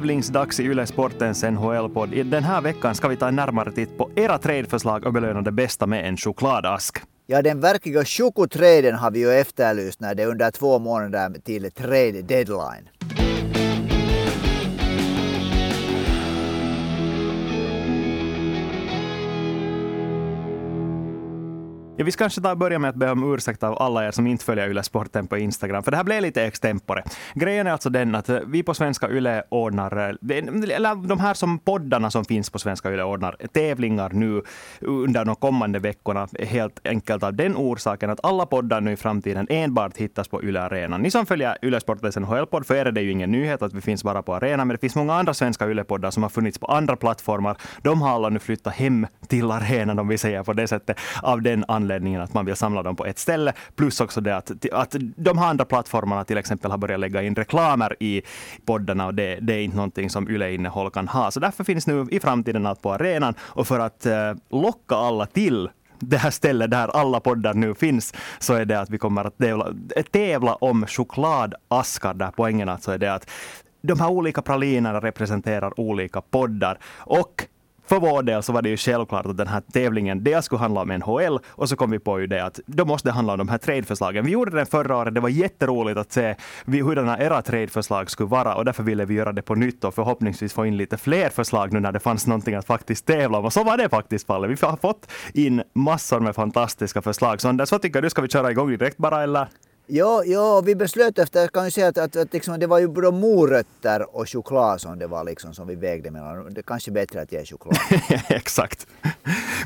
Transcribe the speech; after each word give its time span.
Tävlingsdags 0.00 0.60
i 0.60 0.64
Yle 0.64 0.86
Sportens 0.86 1.42
NHL-podd. 1.42 2.26
Den 2.26 2.44
här 2.44 2.60
veckan 2.60 2.94
ska 2.94 3.08
vi 3.08 3.16
ta 3.16 3.28
en 3.28 3.36
närmare 3.36 3.72
titt 3.72 3.98
på 3.98 4.10
era 4.16 4.38
tradeförslag 4.38 5.06
och 5.06 5.12
belöna 5.12 5.42
det 5.42 5.52
bästa 5.52 5.86
med 5.86 6.08
en 6.08 6.16
chokladask. 6.16 6.98
Ja, 7.26 7.42
den 7.42 7.60
verkliga 7.60 8.04
chokotraden 8.04 8.94
har 8.94 9.10
vi 9.10 9.18
ju 9.18 9.32
efterlyst 9.32 10.00
när 10.00 10.14
det 10.14 10.22
är 10.22 10.26
under 10.26 10.50
två 10.50 10.78
månader 10.78 11.40
till 11.40 11.70
trade 11.70 12.22
deadline. 12.22 12.88
Ja, 22.00 22.04
vi 22.04 22.12
ska 22.12 22.24
kanske 22.24 22.40
ta 22.40 22.56
börja 22.56 22.78
med 22.78 22.90
att 22.90 22.96
be 22.96 23.10
om 23.10 23.34
ursäkt 23.34 23.62
av 23.62 23.82
alla 23.82 24.06
er 24.06 24.10
som 24.10 24.26
inte 24.26 24.44
följer 24.44 24.70
Yle 24.70 24.82
Sporten 24.82 25.26
på 25.26 25.38
Instagram, 25.38 25.82
för 25.82 25.90
det 25.90 25.96
här 25.96 26.04
blev 26.04 26.22
lite 26.22 26.42
extempore. 26.42 27.02
Grejen 27.34 27.66
är 27.66 27.72
alltså 27.72 27.90
den 27.90 28.14
att 28.14 28.28
eh, 28.28 28.38
vi 28.46 28.62
på 28.62 28.74
Svenska 28.74 29.10
Yle 29.10 29.42
ordnar, 29.48 29.98
eh, 29.98 30.08
eller 30.74 31.08
de 31.08 31.20
här 31.20 31.34
som 31.34 31.58
poddarna 31.58 32.10
som 32.10 32.24
finns 32.24 32.50
på 32.50 32.58
Svenska 32.58 32.92
Yle 32.92 33.02
ordnar 33.02 33.36
tävlingar 33.52 34.10
nu 34.10 34.42
under 34.80 35.24
de 35.24 35.36
kommande 35.36 35.78
veckorna, 35.78 36.28
helt 36.38 36.80
enkelt 36.84 37.22
av 37.22 37.34
den 37.34 37.56
orsaken 37.56 38.10
att 38.10 38.20
alla 38.22 38.46
poddar 38.46 38.80
nu 38.80 38.92
i 38.92 38.96
framtiden 38.96 39.46
enbart 39.50 39.96
hittas 39.96 40.28
på 40.28 40.42
Yle 40.42 40.60
Arena. 40.60 40.98
Ni 40.98 41.10
som 41.10 41.26
följer 41.26 41.56
Yle 41.62 41.80
Sportens 41.80 42.16
NHL-podd, 42.16 42.66
för 42.66 42.74
er 42.74 42.86
är 42.86 42.92
det 42.92 43.02
ju 43.02 43.10
ingen 43.10 43.32
nyhet 43.32 43.62
att 43.62 43.72
vi 43.72 43.80
finns 43.80 44.04
bara 44.04 44.22
på 44.22 44.34
Arena, 44.34 44.64
men 44.64 44.74
det 44.74 44.80
finns 44.80 44.96
många 44.96 45.14
andra 45.14 45.34
svenska 45.34 45.66
Yle-poddar 45.70 46.10
som 46.10 46.22
har 46.22 46.30
funnits 46.30 46.58
på 46.58 46.66
andra 46.66 46.96
plattformar. 46.96 47.56
De 47.82 48.02
har 48.02 48.10
alla 48.10 48.28
nu 48.28 48.38
flyttat 48.38 48.74
hem 48.74 49.06
till 49.28 49.50
arenan, 49.50 49.98
om 49.98 50.08
vi 50.08 50.18
säger 50.18 50.42
på 50.42 50.52
det 50.52 50.68
sättet, 50.68 50.98
av 51.22 51.42
den 51.42 51.64
anledningen 51.68 51.89
anledningen 51.90 52.20
att 52.20 52.34
man 52.34 52.46
vill 52.46 52.56
samla 52.56 52.82
dem 52.82 52.96
på 52.96 53.06
ett 53.06 53.18
ställe. 53.18 53.52
Plus 53.76 54.00
också 54.00 54.20
det 54.20 54.36
att, 54.36 54.50
att 54.72 54.96
de 55.16 55.38
här 55.38 55.46
andra 55.46 55.64
plattformarna 55.64 56.24
till 56.24 56.38
exempel 56.38 56.70
har 56.70 56.78
börjat 56.78 57.00
lägga 57.00 57.22
in 57.22 57.34
reklamer 57.34 57.96
i 58.00 58.22
poddarna 58.64 59.06
och 59.06 59.14
det, 59.14 59.38
det 59.40 59.54
är 59.54 59.60
inte 59.60 59.76
någonting 59.76 60.10
som 60.10 60.28
Yle-innehåll 60.28 60.90
kan 60.90 61.08
ha. 61.08 61.30
Så 61.30 61.40
därför 61.40 61.64
finns 61.64 61.86
nu 61.86 62.06
i 62.10 62.20
framtiden 62.20 62.66
allt 62.66 62.82
på 62.82 62.92
arenan 62.92 63.34
och 63.40 63.66
för 63.66 63.78
att 63.80 64.06
eh, 64.06 64.34
locka 64.50 64.94
alla 64.94 65.26
till 65.26 65.68
det 65.98 66.16
här 66.16 66.30
stället 66.30 66.70
där 66.70 66.88
alla 66.88 67.20
poddar 67.20 67.54
nu 67.54 67.74
finns, 67.74 68.14
så 68.38 68.54
är 68.54 68.64
det 68.64 68.80
att 68.80 68.90
vi 68.90 68.98
kommer 68.98 69.24
att 69.24 69.38
tävla, 69.38 69.74
tävla 70.10 70.54
om 70.54 70.86
chokladaskar, 70.86 72.14
där 72.14 72.30
poängen 72.36 72.68
alltså 72.68 72.92
är 72.92 72.98
det 72.98 73.14
att 73.14 73.30
de 73.82 74.00
här 74.00 74.10
olika 74.10 74.42
pralinerna 74.42 75.00
representerar 75.00 75.80
olika 75.80 76.20
poddar. 76.20 76.78
Och 76.98 77.46
för 77.90 78.00
vår 78.00 78.22
del 78.22 78.42
så 78.42 78.52
var 78.52 78.62
det 78.62 78.68
ju 78.68 78.76
självklart 78.76 79.26
att 79.26 79.36
den 79.36 79.46
här 79.46 79.62
tävlingen 79.72 80.24
dels 80.24 80.44
skulle 80.44 80.58
handla 80.58 80.80
om 80.80 80.88
NHL 80.88 81.38
och 81.48 81.68
så 81.68 81.76
kom 81.76 81.90
vi 81.90 81.98
på 81.98 82.20
ju 82.20 82.26
det 82.26 82.44
att 82.44 82.60
då 82.66 82.84
måste 82.84 83.08
det 83.08 83.12
handla 83.12 83.32
om 83.32 83.38
de 83.38 83.48
här 83.48 83.58
tradeförslagen. 83.58 84.24
Vi 84.24 84.30
gjorde 84.30 84.50
den 84.56 84.66
förra 84.66 84.96
året, 84.96 85.14
det 85.14 85.20
var 85.20 85.28
jätteroligt 85.28 85.98
att 85.98 86.12
se 86.12 86.34
hurdana 86.66 87.18
era 87.18 87.42
tradeförslag 87.42 88.10
skulle 88.10 88.28
vara 88.28 88.54
och 88.54 88.64
därför 88.64 88.82
ville 88.82 89.04
vi 89.04 89.14
göra 89.14 89.32
det 89.32 89.42
på 89.42 89.54
nytt 89.54 89.84
och 89.84 89.94
förhoppningsvis 89.94 90.52
få 90.52 90.66
in 90.66 90.76
lite 90.76 90.96
fler 90.96 91.28
förslag 91.28 91.72
nu 91.72 91.80
när 91.80 91.92
det 91.92 92.00
fanns 92.00 92.26
någonting 92.26 92.54
att 92.54 92.66
faktiskt 92.66 93.06
tävla 93.06 93.38
om. 93.38 93.44
Och 93.44 93.52
så 93.52 93.64
var 93.64 93.76
det 93.76 93.88
faktiskt 93.88 94.26
fallet. 94.26 94.50
Vi 94.50 94.66
har 94.66 94.76
fått 94.76 95.10
in 95.34 95.62
massor 95.74 96.20
med 96.20 96.34
fantastiska 96.34 97.02
förslag. 97.02 97.40
Så 97.40 97.48
Anders, 97.48 97.72
vad 97.72 97.82
tycker 97.82 98.02
du? 98.02 98.10
Ska 98.10 98.22
vi 98.22 98.28
köra 98.28 98.50
igång 98.50 98.70
direkt 98.70 98.96
bara 98.96 99.22
eller? 99.22 99.48
Ja, 99.92 100.24
ja, 100.24 100.60
vi 100.60 100.74
beslöt 100.74 101.18
efter, 101.18 101.48
kan 101.48 101.64
ju 101.64 101.70
säga 101.70 101.88
att, 101.88 101.98
att, 101.98 102.16
att 102.16 102.32
liksom, 102.32 102.60
det 102.60 102.66
var 102.66 102.78
ju 102.78 102.88
både 102.88 103.10
morötter 103.10 104.16
och 104.16 104.28
choklad 104.28 104.80
som 104.80 104.98
det 104.98 105.06
var 105.06 105.24
liksom 105.24 105.54
som 105.54 105.68
vi 105.68 105.74
vägde 105.74 106.10
mellan. 106.10 106.54
Det 106.54 106.60
är 106.60 106.62
kanske 106.62 106.90
bättre 106.90 107.22
att 107.22 107.32
ge 107.32 107.44
choklad. 107.44 107.76
Exakt. 108.28 108.86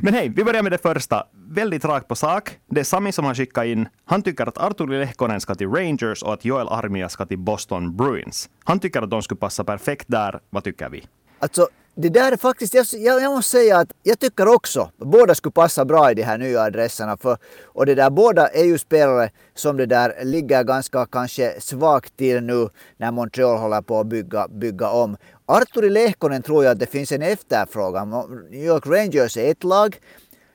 Men 0.00 0.14
hej, 0.14 0.28
vi 0.28 0.44
börjar 0.44 0.62
med 0.62 0.72
det 0.72 0.78
första. 0.78 1.26
Väldigt 1.48 1.84
rakt 1.84 2.08
på 2.08 2.14
sak. 2.14 2.58
Det 2.66 2.80
är 2.80 2.84
Sami 2.84 3.12
som 3.12 3.24
har 3.24 3.34
skickat 3.34 3.64
in. 3.64 3.88
Han 4.04 4.22
tycker 4.22 4.46
att 4.46 4.58
Artur 4.58 4.86
Lehkonen 4.86 5.40
ska 5.40 5.54
till 5.54 5.68
Rangers 5.68 6.22
och 6.22 6.32
att 6.32 6.44
Joel 6.44 6.68
Armia 6.68 7.08
ska 7.08 7.26
till 7.26 7.38
Boston 7.38 7.96
Bruins. 7.96 8.48
Han 8.64 8.80
tycker 8.80 9.02
att 9.02 9.10
de 9.10 9.22
skulle 9.22 9.38
passa 9.38 9.64
perfekt 9.64 10.04
där. 10.08 10.40
Vad 10.50 10.64
tycker 10.64 10.88
vi? 10.88 11.04
Alltså, 11.38 11.68
det 11.96 12.08
där 12.08 12.32
är 12.32 12.36
faktiskt, 12.36 12.74
jag, 12.74 13.22
jag, 13.22 13.32
måste 13.32 13.50
säga 13.50 13.78
att 13.78 13.92
jag 14.02 14.18
tycker 14.18 14.48
också, 14.48 14.90
båda 14.96 15.34
skulle 15.34 15.52
passa 15.52 15.84
bra 15.84 16.10
i 16.10 16.14
de 16.14 16.22
här 16.22 16.38
nya 16.38 16.62
adresserna. 16.62 17.16
För, 17.16 17.36
och 17.64 17.86
det 17.86 17.94
där, 17.94 18.10
båda 18.10 18.48
är 18.48 18.64
ju 18.64 18.78
spelare 18.78 19.30
som 19.54 19.76
det 19.76 19.86
där 19.86 20.24
ligger 20.24 20.64
ganska 20.64 21.06
kanske 21.06 21.60
svagt 21.60 22.16
till 22.16 22.40
nu 22.42 22.68
när 22.96 23.10
Montreal 23.10 23.58
håller 23.58 23.82
på 23.82 24.00
att 24.00 24.06
bygga, 24.06 24.48
bygga 24.48 24.90
om. 24.90 25.16
Arturi 25.46 25.90
Lehkonen 25.90 26.42
tror 26.42 26.64
jag 26.64 26.72
att 26.72 26.78
det 26.78 26.86
finns 26.86 27.12
en 27.12 27.22
efterfrågan. 27.22 28.10
New 28.50 28.64
York 28.64 28.86
Rangers 28.86 29.36
är 29.36 29.50
ett 29.50 29.64
lag 29.64 29.98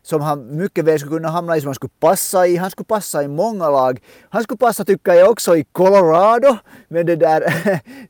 som 0.01 0.21
han 0.21 0.57
mycket 0.57 0.85
väl 0.85 0.99
skulle 0.99 1.15
kunna 1.15 1.29
hamna 1.29 1.57
i, 1.57 1.61
som 1.61 1.67
han 1.67 1.75
skulle 1.75 1.93
passa 1.99 2.47
i. 2.47 2.55
Han 2.57 2.71
skulle 2.71 2.85
passa 2.85 3.23
i 3.23 3.27
många 3.27 3.69
lag. 3.69 3.99
Han 4.29 4.43
skulle 4.43 4.57
passa, 4.57 4.85
tycker 4.85 5.13
jag, 5.13 5.29
också 5.29 5.57
i 5.57 5.63
Colorado. 5.63 6.57
Men 6.87 7.05
det 7.05 7.15
där, 7.15 7.41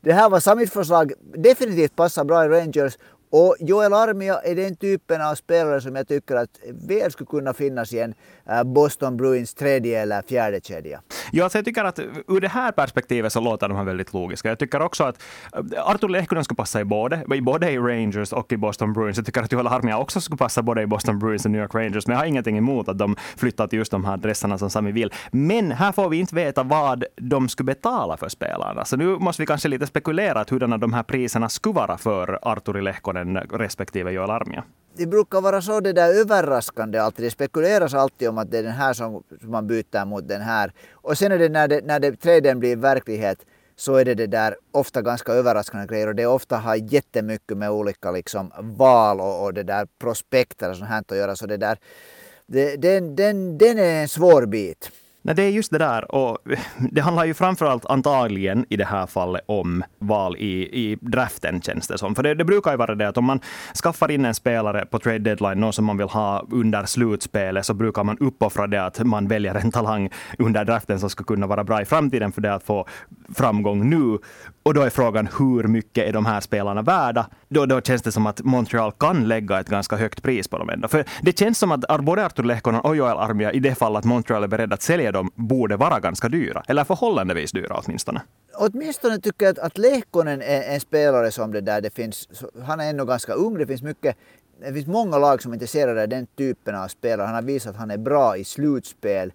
det 0.02 0.12
här 0.12 0.30
var 0.30 0.40
Samits 0.40 0.72
förslag. 0.72 1.12
Definitivt 1.36 1.96
passar 1.96 2.24
bra 2.24 2.44
i 2.44 2.48
Rangers 2.48 2.98
och 3.30 3.56
Joel 3.60 3.92
Armia 3.92 4.40
är 4.40 4.54
den 4.54 4.76
typen 4.76 5.22
av 5.22 5.34
spelare 5.34 5.80
som 5.80 5.96
jag 5.96 6.08
tycker 6.08 6.36
att 6.36 6.50
väl 6.88 7.12
skulle 7.12 7.26
kunna 7.26 7.54
finnas 7.54 7.92
i 7.92 7.98
en 8.00 8.14
eh, 8.50 8.64
Boston 8.64 9.16
Bruins 9.16 9.54
tredje 9.54 10.02
eller 10.02 10.22
fjärde 10.22 10.60
kedja. 10.60 11.00
Ja, 11.32 11.44
alltså 11.44 11.58
jag 11.58 11.64
tycker 11.64 11.84
att 11.84 11.98
ur 12.28 12.40
det 12.40 12.48
här 12.48 12.72
perspektivet 12.72 13.32
så 13.32 13.40
låter 13.40 13.68
de 13.68 13.76
här 13.76 13.84
väldigt 13.84 14.12
logiska. 14.12 14.48
Jag 14.48 14.58
tycker 14.58 14.82
också 14.82 15.04
att 15.04 15.22
eh, 15.52 15.90
Artur 15.90 16.08
Lehkonen 16.08 16.44
skulle 16.44 16.56
passa 16.56 16.80
i 16.80 16.84
både, 16.84 17.24
i 17.34 17.40
både 17.40 17.70
i 17.70 17.78
Rangers 17.78 18.32
och 18.32 18.52
i 18.52 18.56
Boston 18.56 18.92
Bruins. 18.92 19.16
Jag 19.16 19.26
tycker 19.26 19.42
att 19.42 19.52
Joel 19.52 19.66
Armia 19.66 19.98
också 19.98 20.20
skulle 20.20 20.38
passa 20.38 20.62
både 20.62 20.82
i 20.82 20.86
Boston 20.86 21.18
Bruins 21.18 21.44
och 21.44 21.50
New 21.50 21.60
York 21.60 21.74
Rangers. 21.74 22.06
Men 22.06 22.14
jag 22.14 22.20
har 22.20 22.26
ingenting 22.26 22.58
emot 22.58 22.88
att 22.88 22.98
de 22.98 23.16
flyttar 23.36 23.66
till 23.66 23.78
just 23.78 23.90
de 23.90 24.04
här 24.04 24.12
adresserna 24.12 24.58
som 24.58 24.70
Sami 24.70 24.92
vill. 24.92 25.12
Men 25.30 25.72
här 25.72 25.92
får 25.92 26.08
vi 26.08 26.20
inte 26.20 26.34
veta 26.34 26.62
vad 26.62 27.04
de 27.16 27.48
skulle 27.48 27.64
betala 27.64 28.16
för 28.16 28.28
spelarna. 28.28 28.84
Så 28.84 28.96
nu 28.96 29.06
måste 29.06 29.42
vi 29.42 29.46
kanske 29.46 29.68
lite 29.68 29.86
spekulera 29.86 30.44
hurdana 30.50 30.78
de 30.78 30.92
här 30.92 31.02
priserna 31.02 31.48
skulle 31.48 31.74
vara 31.74 31.98
för 31.98 32.38
Artur 32.42 32.80
Lehkonen 32.82 33.19
den 33.24 33.36
respektive 33.36 34.12
Joel 34.12 34.30
Armia. 34.30 34.64
Det 34.96 35.06
brukar 35.06 35.40
vara 35.40 35.62
så 35.62 35.80
det 35.80 35.92
där 35.92 36.20
överraskande 36.20 36.98
alltid. 36.98 37.24
Det 37.24 37.30
spekuleras 37.30 37.94
alltid 37.94 38.28
om 38.28 38.38
att 38.38 38.50
det 38.50 38.58
är 38.58 38.62
den 38.62 38.72
här 38.72 38.92
som 38.92 39.22
man 39.40 39.66
byter 39.66 40.04
mot 40.04 40.28
den 40.28 40.40
här. 40.40 40.72
Och 40.92 41.18
sen 41.18 41.32
är 41.32 41.38
det 41.38 41.48
när, 41.48 41.68
det, 41.68 41.80
när 41.84 42.00
det, 42.00 42.16
traden 42.16 42.58
blir 42.58 42.76
verklighet 42.76 43.46
så 43.76 43.94
är 43.94 44.04
det 44.04 44.14
det 44.14 44.26
där 44.26 44.56
ofta 44.72 45.02
ganska 45.02 45.32
överraskande 45.32 45.86
grejer 45.86 46.06
och 46.06 46.14
det 46.14 46.26
ofta 46.26 46.56
har 46.56 46.76
jättemycket 46.76 47.56
med 47.56 47.70
olika 47.70 48.10
liksom 48.10 48.52
val 48.58 49.20
och, 49.20 49.44
och 49.44 49.54
det 49.54 49.62
där 49.62 49.86
prospekter 49.98 50.70
och 50.70 50.76
sånt 50.76 50.90
här 50.90 50.98
att 51.08 51.16
göra. 51.16 51.36
Så 51.36 51.46
det 51.46 51.56
där, 51.56 51.78
det, 52.46 52.76
den, 52.76 53.16
den, 53.16 53.58
den 53.58 53.78
är 53.78 54.02
en 54.02 54.08
svår 54.08 54.46
bit. 54.46 54.90
Nej, 55.22 55.34
det 55.34 55.42
är 55.42 55.48
just 55.48 55.70
det 55.70 55.78
där. 55.78 56.14
Och 56.14 56.38
det 56.90 57.00
handlar 57.00 57.24
ju 57.24 57.34
framförallt 57.34 57.86
antagligen 57.86 58.66
i 58.68 58.76
det 58.76 58.84
här 58.84 59.06
fallet 59.06 59.42
om 59.46 59.84
val 59.98 60.36
i, 60.36 60.80
i 60.82 60.98
draften, 61.00 61.62
känns 61.62 61.88
det 61.88 61.98
som. 61.98 62.14
För 62.14 62.22
det, 62.22 62.34
det, 62.34 62.44
brukar 62.44 62.70
ju 62.70 62.76
vara 62.76 62.94
det 62.94 63.08
att 63.08 63.16
om 63.16 63.24
man 63.24 63.40
skaffar 63.82 64.10
in 64.10 64.24
en 64.24 64.34
spelare 64.34 64.86
på 64.86 64.98
trade 64.98 65.18
deadline, 65.18 65.60
någon 65.60 65.72
som 65.72 65.84
man 65.84 65.96
vill 65.96 66.08
ha 66.08 66.46
under 66.50 66.84
slutspelet, 66.84 67.66
så 67.66 67.74
brukar 67.74 68.04
man 68.04 68.18
uppoffra 68.18 68.66
det 68.66 68.84
att 68.84 69.06
man 69.06 69.28
väljer 69.28 69.54
en 69.54 69.72
talang 69.72 70.10
under 70.38 70.64
draften 70.64 71.00
som 71.00 71.10
ska 71.10 71.24
kunna 71.24 71.46
vara 71.46 71.64
bra 71.64 71.82
i 71.82 71.84
framtiden 71.84 72.32
för 72.32 72.40
det 72.40 72.54
att 72.54 72.62
få 72.62 72.86
framgång 73.34 73.90
nu. 73.90 74.18
Och 74.70 74.74
då 74.74 74.82
är 74.82 74.90
frågan 74.90 75.28
hur 75.38 75.62
mycket 75.68 76.08
är 76.08 76.12
de 76.12 76.26
här 76.26 76.40
spelarna 76.40 76.82
värda? 76.82 77.26
Då, 77.48 77.66
då 77.66 77.80
känns 77.80 78.02
det 78.02 78.12
som 78.12 78.26
att 78.26 78.42
Montreal 78.42 78.92
kan 78.92 79.28
lägga 79.28 79.60
ett 79.60 79.68
ganska 79.68 79.96
högt 79.96 80.22
pris 80.22 80.48
på 80.48 80.58
dem 80.58 80.70
ändå. 80.70 80.88
För 80.88 81.04
det 81.22 81.38
känns 81.38 81.58
som 81.58 81.72
att 81.72 82.04
både 82.04 82.26
Artur 82.26 82.42
Lehkonen 82.42 82.80
och 82.80 82.96
Joel 82.96 83.16
Armia, 83.16 83.52
i 83.52 83.60
det 83.60 83.74
fall 83.74 83.96
att 83.96 84.04
Montreal 84.04 84.44
är 84.44 84.48
beredda 84.48 84.74
att 84.74 84.82
sälja 84.82 85.12
dem, 85.12 85.30
borde 85.34 85.76
vara 85.76 86.00
ganska 86.00 86.28
dyra. 86.28 86.62
Eller 86.68 86.84
förhållandevis 86.84 87.52
dyra 87.52 87.80
åtminstone. 87.84 88.22
Åtminstone 88.54 89.20
tycker 89.20 89.46
jag 89.46 89.52
att, 89.52 89.58
att 89.58 89.78
Lehkonen 89.78 90.42
är 90.42 90.62
en 90.62 90.80
spelare 90.80 91.30
som 91.30 91.52
det 91.52 91.60
där, 91.60 91.80
det 91.80 91.94
finns, 91.94 92.28
han 92.66 92.80
är 92.80 92.90
ändå 92.90 93.04
ganska 93.04 93.32
ung, 93.32 93.58
det 93.58 93.66
finns 93.66 93.82
mycket 93.82 94.16
det 94.60 94.72
finns 94.72 94.86
många 94.86 95.18
lag 95.18 95.42
som 95.42 95.52
är 95.52 95.56
intresserade 95.56 96.02
av 96.02 96.08
den 96.08 96.26
typen 96.26 96.74
av 96.74 96.88
spelare. 96.88 97.26
Han 97.26 97.34
har 97.34 97.42
visat 97.42 97.70
att 97.70 97.80
han 97.80 97.90
är 97.90 97.98
bra 97.98 98.36
i 98.36 98.44
slutspel. 98.44 99.32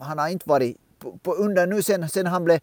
Han 0.00 0.18
har 0.18 0.28
inte 0.28 0.48
varit 0.48 0.76
på, 1.04 1.18
på 1.18 1.34
under 1.34 1.66
nu 1.66 1.82
sen, 1.82 2.08
sen 2.08 2.26
han 2.26 2.44
blev 2.44 2.60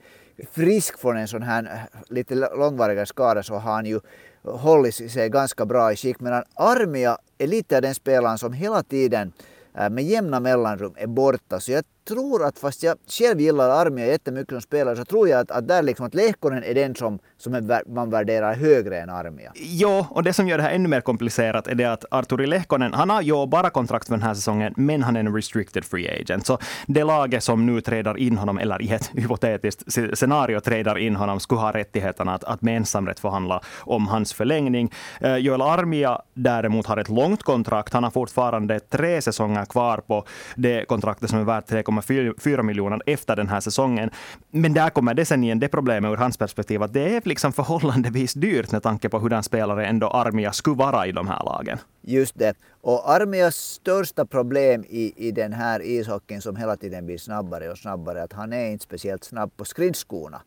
frisk 0.51 0.99
från 0.99 1.17
en 1.17 1.27
sån 1.27 1.41
här 1.41 1.63
äh, 1.63 2.01
lite 2.09 2.35
långvarigare 2.35 3.05
skada 3.05 3.43
så 3.43 3.53
har 3.53 3.73
han 3.73 3.85
ju 3.85 3.99
hållit 4.43 4.95
sig 4.95 5.29
ganska 5.29 5.65
bra 5.65 5.91
i 5.91 5.95
skick. 5.95 6.19
Medan 6.19 6.43
Armia 6.53 7.17
är 7.38 7.47
lite 7.47 7.75
av 7.75 7.81
den 7.81 7.95
spelaren 7.95 8.38
som 8.38 8.53
hela 8.53 8.83
tiden 8.83 9.33
äh, 9.77 9.89
med 9.89 10.03
jämna 10.03 10.39
mellanrum 10.39 10.93
är 10.97 11.07
borta. 11.07 11.59
Så 11.59 11.71
jag 11.71 11.83
tror 12.13 12.46
att 12.46 12.60
fast 12.60 12.84
jag 12.84 12.98
själv 13.08 13.40
gillar 13.40 13.69
Armia 13.69 14.06
jättemycket 14.06 14.50
som 14.50 14.62
spelare 14.62 14.96
så 14.96 15.06
tror 15.06 15.30
jag 15.30 15.40
att, 15.40 15.52
att 15.52 15.68
där 15.68 15.84
liksom 15.84 16.06
att 16.06 16.16
Lehkonen 16.16 16.63
är 16.63 16.74
den 16.74 16.96
som, 16.96 17.19
som 17.38 17.54
är, 17.54 17.90
man 17.94 18.10
värderar 18.10 18.54
högre 18.56 19.00
än 19.00 19.10
Armia. 19.10 19.52
Jo, 19.56 20.06
och 20.10 20.24
det 20.24 20.34
som 20.34 20.48
gör 20.48 20.58
det 20.58 20.63
här 20.63 20.72
ännu 20.72 20.90
mer 20.90 21.02
komplicerat 21.02 21.68
är 21.68 21.75
det 21.75 21.86
att 21.86 22.06
Arturi 22.12 22.48
Lehkonen, 22.48 22.94
han 22.94 23.10
har 23.10 23.22
ju 23.22 23.48
bara 23.48 23.69
kontrakt 23.69 24.08
för 24.08 24.13
den 24.13 24.24
här 24.24 24.34
säsongen, 24.34 24.74
men 24.78 25.04
han 25.04 25.16
är 25.16 25.19
en 25.19 25.36
restricted 25.36 25.86
free 25.86 26.22
agent. 26.22 26.46
Så 26.46 26.58
det 26.88 27.04
laget 27.04 27.44
som 27.44 27.66
nu 27.66 27.81
trädar 27.81 28.18
in 28.18 28.38
honom, 28.38 28.58
eller 28.58 28.81
i 28.81 28.92
ett 28.92 29.12
hypotetiskt 29.13 29.84
scenario 30.13 30.60
trädar 30.60 30.98
in 30.98 31.16
honom, 31.16 31.40
skulle 31.40 31.62
ha 31.62 31.72
rättigheterna 31.72 32.34
att, 32.34 32.44
att 32.44 32.62
med 32.62 32.78
ensamrätt 32.78 33.19
förhandla 33.19 33.62
om 33.80 34.08
hans 34.08 34.34
förlängning. 34.34 34.92
Eh, 35.22 35.36
Joel 35.36 35.62
Armia 35.62 36.22
däremot 36.34 36.86
har 36.86 36.98
ett 36.98 37.10
långt 37.10 37.44
kontrakt. 37.44 37.94
Han 37.94 38.04
har 38.04 38.12
fortfarande 38.12 38.80
tre 38.80 39.22
säsonger 39.22 39.66
kvar 39.66 39.98
på 39.98 40.25
det 40.56 40.86
kontraktet 40.86 41.30
som 41.30 41.40
är 41.40 41.44
värt 41.44 41.72
3,4 41.72 42.00
3,4 42.01 42.63
miljoner 42.63 43.01
efter 43.06 43.36
den 43.36 43.50
här 43.50 43.59
säsongen. 43.59 44.09
Men 44.51 44.74
där 44.74 44.89
kommer 44.89 45.13
det 45.13 45.25
sen 45.25 45.44
igen 45.44 45.59
det 45.59 45.68
problemet 45.68 46.12
ur 46.12 46.18
hans 46.18 46.38
perspektiv 46.38 46.83
att 46.83 46.94
det 46.94 47.15
är 47.15 47.21
liksom 47.25 47.53
förhållandevis 47.53 48.33
dyrt 48.33 48.71
med 48.71 48.83
tanke 48.83 49.09
på 49.09 49.19
hur 49.19 49.30
den 49.30 49.44
spelare 49.44 49.86
ändå 49.86 50.07
Armia 50.07 50.51
skulle 50.51 50.75
vara 50.75 51.07
i 51.07 51.12
de 51.12 51.27
här 51.27 51.44
lagen. 51.45 51.77
Just 52.01 52.39
det. 52.39 52.56
Och 52.81 53.09
Armias 53.09 53.56
största 53.56 54.25
problem 54.25 54.83
i, 54.89 55.27
i 55.27 55.31
den 55.31 55.53
här 55.53 55.81
ishockeyn 55.81 56.42
som 56.42 56.56
hela 56.56 56.77
tiden 56.77 57.06
blir 57.06 57.18
snabbare 57.18 57.69
och 57.69 57.77
snabbare, 57.77 58.24
att 58.24 58.33
han 58.33 58.53
är 58.53 58.71
inte 58.71 58.83
speciellt 58.83 59.24
snabb 59.24 59.57
på 59.57 59.65
skridskorna. 59.65 60.42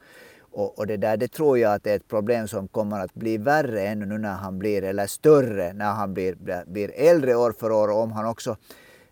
Och, 0.57 0.79
och, 0.79 0.87
det 0.87 0.97
där 0.97 1.17
det 1.17 1.29
tror 1.29 1.59
jag 1.59 1.75
att 1.75 1.85
det 1.85 1.91
är 1.91 1.97
ett 1.97 2.09
problem 2.09 2.49
som 2.49 2.69
kommer 2.69 3.01
att 3.01 3.15
bli 3.15 3.39
värre 3.39 3.87
ännu 3.87 4.07
nu 4.07 4.19
när 4.19 4.35
han 4.35 4.59
blir, 4.59 4.85
eller 4.85 5.07
större 5.07 5.73
när 5.73 5.93
han 5.93 6.15
blir, 6.15 6.65
blir 6.67 6.91
äldre 6.95 7.35
år 7.35 7.55
för 7.61 7.73
år. 7.73 7.89
Och 7.89 8.03
om 8.03 8.13
han 8.13 8.27
också 8.27 8.57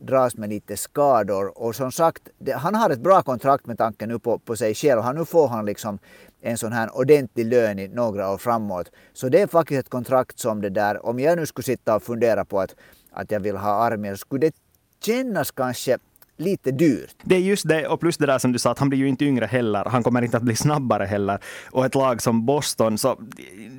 dras 0.06 0.36
med 0.36 0.48
lite 0.48 0.76
skador. 0.76 1.58
Och 1.58 1.74
som 1.74 1.92
sagt, 1.92 2.28
det, 2.38 2.52
han 2.52 2.74
har 2.74 2.90
ett 2.90 3.00
bra 3.00 3.22
kontrakt 3.22 3.66
med 3.66 3.78
tanke 3.78 4.06
nu 4.06 4.18
på, 4.18 4.38
på 4.38 4.56
sig 4.56 4.74
själv. 4.74 5.00
Han, 5.00 5.16
nu 5.16 5.24
får 5.24 5.48
han 5.48 5.66
liksom 5.66 5.98
en 6.40 6.58
sån 6.58 6.72
här 6.72 6.96
ordentlig 6.96 7.46
lön 7.46 7.78
i 7.78 7.88
några 7.88 8.30
år 8.30 8.38
framåt. 8.38 8.90
Så 9.12 9.28
det 9.28 9.40
är 9.40 9.46
faktiskt 9.46 9.80
ett 9.80 9.88
kontrakt 9.90 10.38
som 10.38 10.60
det 10.60 10.70
där, 10.70 11.06
om 11.06 11.20
jag 11.20 11.38
nu 11.38 11.46
skulle 11.46 11.64
sitta 11.64 11.96
och 11.96 12.02
fundera 12.02 12.44
på 12.44 12.60
att, 12.60 12.74
att 13.12 13.30
jag 13.30 13.40
vill 13.40 13.56
ha 13.56 13.70
armén, 13.70 14.16
så 14.16 14.20
skulle 14.20 14.46
det 14.46 14.54
kännas 15.00 15.50
kanske 15.50 15.98
lite 16.36 16.70
dyrt. 16.70 17.16
Det 17.22 17.34
är 17.34 17.40
just 17.40 17.68
det, 17.68 17.86
och 17.86 18.00
plus 18.00 18.16
det 18.16 18.26
där 18.26 18.38
som 18.38 18.52
du 18.52 18.58
sa, 18.58 18.70
att 18.70 18.78
han 18.78 18.88
blir 18.88 18.98
ju 18.98 19.08
inte 19.08 19.24
yngre 19.24 19.46
heller. 19.46 19.84
Han 19.84 20.02
kommer 20.02 20.22
inte 20.22 20.36
att 20.36 20.42
bli 20.42 20.56
snabbare 20.56 21.04
heller. 21.04 21.38
Och 21.70 21.86
ett 21.86 21.94
lag 21.94 22.22
som 22.22 22.46
Boston, 22.46 22.98
så 22.98 23.20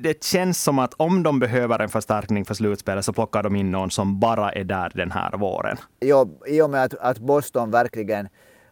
det 0.02 0.24
känns 0.24 0.62
som 0.62 0.78
att 0.78 0.94
om 0.96 1.22
de 1.22 1.38
behöver 1.38 1.78
en 1.78 1.88
förstärkning 1.88 2.44
för 2.44 2.54
slutspelet 2.54 3.04
så 3.04 3.12
plockar 3.12 3.42
de 3.42 3.56
in 3.56 3.70
någon 3.70 3.90
som 3.90 4.20
bara 4.20 4.52
är 4.52 4.64
där 4.64 4.92
den 4.94 5.10
här 5.10 5.36
våren. 5.36 5.76
Jo, 6.00 6.40
i 6.46 6.62
och 6.62 6.70
med 6.70 6.84
att, 6.84 6.94
att 6.94 7.18
Boston 7.18 7.70
verkligen 7.70 8.28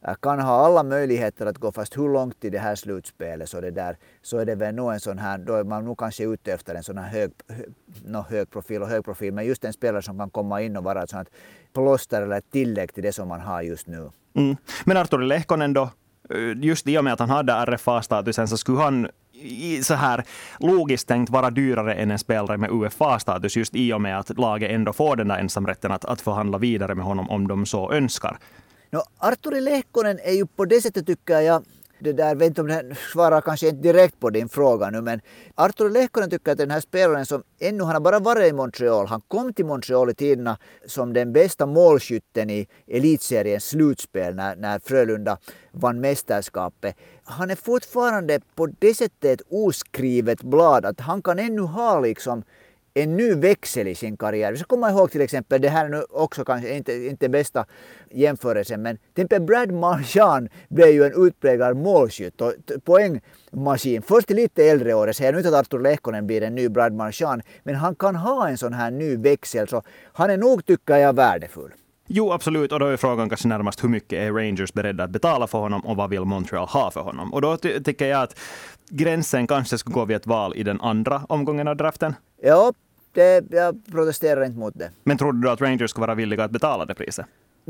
äh, 0.06 0.14
kan 0.22 0.40
ha 0.40 0.66
alla 0.66 0.82
möjligheter 0.82 1.46
att 1.46 1.58
gå 1.58 1.72
fast 1.72 1.98
hur 1.98 2.08
långt 2.08 2.44
i 2.44 2.50
det 2.50 2.58
här 2.58 2.74
slutspelet 2.74 3.48
så, 3.48 3.60
det 3.60 3.70
där, 3.70 3.96
så 4.22 4.38
är 4.38 4.46
det 4.46 4.54
väl 4.54 4.74
nog 4.74 4.92
en 4.92 5.00
sån 5.00 5.18
här, 5.18 5.38
då 5.38 5.54
är 5.54 5.64
man 5.64 5.84
nog 5.84 5.98
kanske 5.98 6.24
ute 6.24 6.52
efter 6.52 6.74
en 6.74 6.82
sån 6.82 6.98
här 6.98 7.08
hög, 7.08 7.30
no, 8.04 8.24
hög 8.28 8.50
profil 8.50 8.82
och 8.82 8.88
hög 8.88 9.04
profil, 9.04 9.32
men 9.32 9.46
just 9.46 9.64
en 9.64 9.72
spelare 9.72 10.02
som 10.02 10.18
kan 10.18 10.30
komma 10.30 10.62
in 10.62 10.76
och 10.76 10.84
vara 10.84 11.02
ett 11.02 11.10
sånt 11.10 11.28
plåster 11.72 12.22
eller 12.22 12.40
tillägg 12.40 12.94
till 12.94 13.02
det 13.02 13.12
som 13.12 13.28
man 13.28 13.40
har 13.40 13.62
just 13.62 13.86
nu. 13.86 14.10
Mm. 14.34 14.56
Men 14.84 14.96
Artur 14.96 15.18
Lehkonen 15.18 15.72
då, 15.72 15.82
eh, 16.30 16.58
just 16.62 16.88
i 16.88 16.98
och 16.98 17.04
med 17.04 17.12
att 17.12 17.20
han 17.20 17.30
hade 17.30 17.52
RFA-statusen 17.52 18.48
så 18.48 18.56
skulle 18.56 18.78
han 18.78 19.08
så 19.82 19.94
här 19.94 20.24
logiskt 20.58 21.08
tänkt 21.08 21.30
vara 21.30 21.50
dyrare 21.50 21.94
än 21.94 22.10
en 22.10 22.18
spelare 22.18 22.56
med 22.56 22.70
UFA-status 22.70 23.56
just 23.56 23.74
i 23.74 23.92
och 23.92 24.00
med 24.00 24.18
att 24.18 24.38
laget 24.38 24.70
ändå 24.70 24.92
får 24.92 25.16
den 25.16 25.28
där 25.28 25.38
ensamrätten 25.38 25.92
att, 25.92 26.04
att 26.04 26.20
förhandla 26.20 26.58
vidare 26.58 26.94
med 26.94 27.04
honom 27.04 27.30
om 27.30 27.48
de 27.48 27.66
så 27.66 27.92
önskar. 27.92 28.38
No, 28.90 29.00
Arturi 29.18 29.60
Lehkonen 29.60 30.18
är 30.24 30.32
ju 30.32 30.46
på 30.46 30.64
det 30.64 30.80
sättet 30.80 31.06
tycker 31.06 31.40
jag 31.40 31.64
det 32.02 32.12
där, 32.12 32.34
vet 32.34 32.46
inte 32.46 32.60
om 32.60 32.66
den 32.66 32.94
svarar 33.12 33.40
kanske 33.40 33.68
inte 33.68 33.82
direkt 33.82 34.20
på 34.20 34.30
din 34.30 34.48
fråga 34.48 34.90
nu, 34.90 35.00
men 35.00 35.20
Artur 35.54 35.90
Lehkonen 35.90 36.30
tycker 36.30 36.52
att 36.52 36.58
den 36.58 36.70
här 36.70 36.80
spelaren 36.80 37.26
som 37.26 37.42
ännu, 37.58 37.84
han 37.84 37.94
har 37.94 38.00
bara 38.00 38.18
varit 38.18 38.50
i 38.50 38.52
Montreal, 38.52 39.06
han 39.06 39.20
kom 39.28 39.54
till 39.54 39.64
Montreal 39.64 40.10
i 40.10 40.14
tiderna 40.14 40.58
som 40.86 41.12
den 41.12 41.32
bästa 41.32 41.66
målskytten 41.66 42.50
i 42.50 42.66
elitseriens 42.86 43.64
slutspel 43.64 44.34
när, 44.34 44.56
när 44.56 44.78
Frölunda 44.78 45.38
vann 45.72 46.00
mästerskapet. 46.00 46.96
Han 47.24 47.50
är 47.50 47.56
fortfarande 47.56 48.40
på 48.54 48.66
det 48.78 48.94
sättet 48.94 49.40
ett 49.40 49.46
oskrivet 49.50 50.42
blad 50.42 50.84
att 50.84 51.00
han 51.00 51.22
kan 51.22 51.38
ännu 51.38 51.62
ha 51.62 52.00
liksom 52.00 52.42
en 52.94 53.16
ny 53.16 53.34
växel 53.34 53.88
i 53.88 53.94
sin 53.94 54.16
karriär. 54.16 54.52
Vi 54.52 54.58
ska 54.58 54.66
komma 54.66 54.90
ihåg 54.90 55.10
till 55.10 55.20
exempel, 55.20 55.60
det 55.60 55.68
här 55.68 55.84
är 55.84 55.88
nu 55.88 56.02
också 56.10 56.44
kanske 56.44 56.76
inte, 56.76 56.92
inte 56.92 57.28
bästa 57.28 57.66
jämförelsen, 58.10 58.82
men 58.82 58.96
till 58.96 59.24
exempel 59.24 59.40
Brad 59.40 59.72
Marchand 59.72 60.48
blev 60.68 60.88
ju 60.88 61.04
en 61.04 61.26
utpräglad 61.26 61.76
målskytt 61.76 62.40
och 62.40 62.52
poängmaskin. 62.84 64.02
Först 64.02 64.30
i 64.30 64.34
lite 64.34 64.64
äldre 64.64 64.94
år, 64.94 65.08
jag 65.08 65.16
säger 65.16 65.32
nu 65.32 65.38
inte 65.38 65.48
att 65.48 65.54
Artur 65.54 65.78
Lehkonen 65.78 66.26
blir 66.26 66.42
en 66.42 66.54
ny 66.54 66.68
Brad 66.68 66.92
Marchand, 66.92 67.42
men 67.62 67.74
han 67.74 67.94
kan 67.94 68.16
ha 68.16 68.48
en 68.48 68.58
sån 68.58 68.72
här 68.72 68.90
ny 68.90 69.16
växel, 69.16 69.68
så 69.68 69.82
han 70.12 70.30
är 70.30 70.36
nog, 70.36 70.66
tycker 70.66 70.96
jag, 70.96 71.16
värdefull. 71.16 71.72
Jo, 72.14 72.32
absolut. 72.32 72.72
Och 72.72 72.78
då 72.78 72.86
är 72.86 72.96
frågan 72.96 73.28
kanske 73.28 73.48
närmast 73.48 73.84
hur 73.84 73.88
mycket 73.88 74.18
är 74.18 74.32
Rangers 74.32 74.72
beredda 74.72 75.04
att 75.04 75.10
betala 75.10 75.46
för 75.46 75.58
honom 75.58 75.86
och 75.86 75.96
vad 75.96 76.10
vill 76.10 76.24
Montreal 76.24 76.68
ha 76.68 76.90
för 76.90 77.00
honom? 77.00 77.34
Och 77.34 77.40
då 77.40 77.56
ty 77.56 77.80
tycker 77.80 78.06
jag 78.06 78.22
att 78.22 78.38
gränsen 78.88 79.46
kanske 79.46 79.78
skulle 79.78 79.94
gå 79.94 80.04
vid 80.04 80.16
ett 80.16 80.26
val 80.26 80.52
i 80.56 80.62
den 80.62 80.80
andra 80.80 81.22
omgången 81.28 81.68
av 81.68 81.76
draften. 81.76 82.14
Ja, 82.42 82.72
det, 83.14 83.44
jag 83.50 83.86
protesterar 83.86 84.44
inte 84.44 84.58
mot 84.58 84.78
det. 84.78 84.90
Men 85.04 85.18
tror 85.18 85.32
du 85.32 85.50
att 85.50 85.60
Rangers 85.60 85.90
skulle 85.90 86.06
vara 86.06 86.14
villiga 86.14 86.44
att 86.44 86.50
betala 86.50 86.84
det 86.84 86.94
priset? 86.94 87.26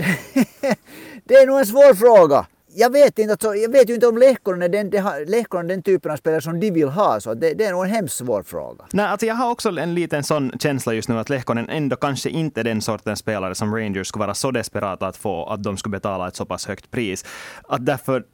det 1.25 1.35
är 1.35 1.47
nog 1.47 1.59
en 1.59 1.67
svår 1.67 1.95
fråga. 1.95 2.47
Jag 2.75 2.91
vet, 2.91 3.19
inte, 3.19 3.33
alltså, 3.33 3.55
jag 3.55 3.73
vet 3.73 3.91
ju 3.91 3.95
inte 3.95 4.07
om 4.07 4.19
Lehkonen 4.19 4.63
är 4.63 4.69
den, 4.69 4.91
Lehkonen 5.29 5.69
den 5.69 5.83
typen 5.83 6.13
av 6.13 6.17
spelare 6.17 6.41
som 6.41 6.61
de 6.61 6.71
vill 6.71 6.89
ha. 6.89 7.21
Så 7.21 7.35
det, 7.35 7.55
det 7.55 7.65
är 7.65 7.73
nog 7.73 7.85
en 7.85 7.91
hemskt 7.91 8.17
svår 8.17 8.43
fråga. 8.43 8.85
Nej, 8.93 9.07
alltså 9.07 9.27
jag 9.27 9.35
har 9.35 9.51
också 9.51 9.69
en 9.69 9.95
liten 9.95 10.25
sån 10.25 10.53
känsla 10.59 10.93
just 10.95 11.09
nu 11.09 11.19
att 11.19 11.31
Lehkonen 11.31 11.69
ändå 11.69 11.97
kanske 11.97 12.31
inte 12.31 12.61
är 12.61 12.65
den 12.65 12.81
sortens 12.81 13.19
spelare 13.19 13.55
som 13.55 13.75
Rangers 13.75 14.07
skulle 14.07 14.25
vara 14.25 14.35
så 14.35 14.51
desperata 14.51 15.07
att 15.07 15.17
få 15.17 15.47
att 15.47 15.63
de 15.63 15.77
skulle 15.77 15.91
betala 15.91 16.29
ett 16.29 16.37
så 16.37 16.45
pass 16.45 16.67
högt 16.67 16.91
pris. 16.91 17.25
Att 17.69 17.87
därför 17.87 18.25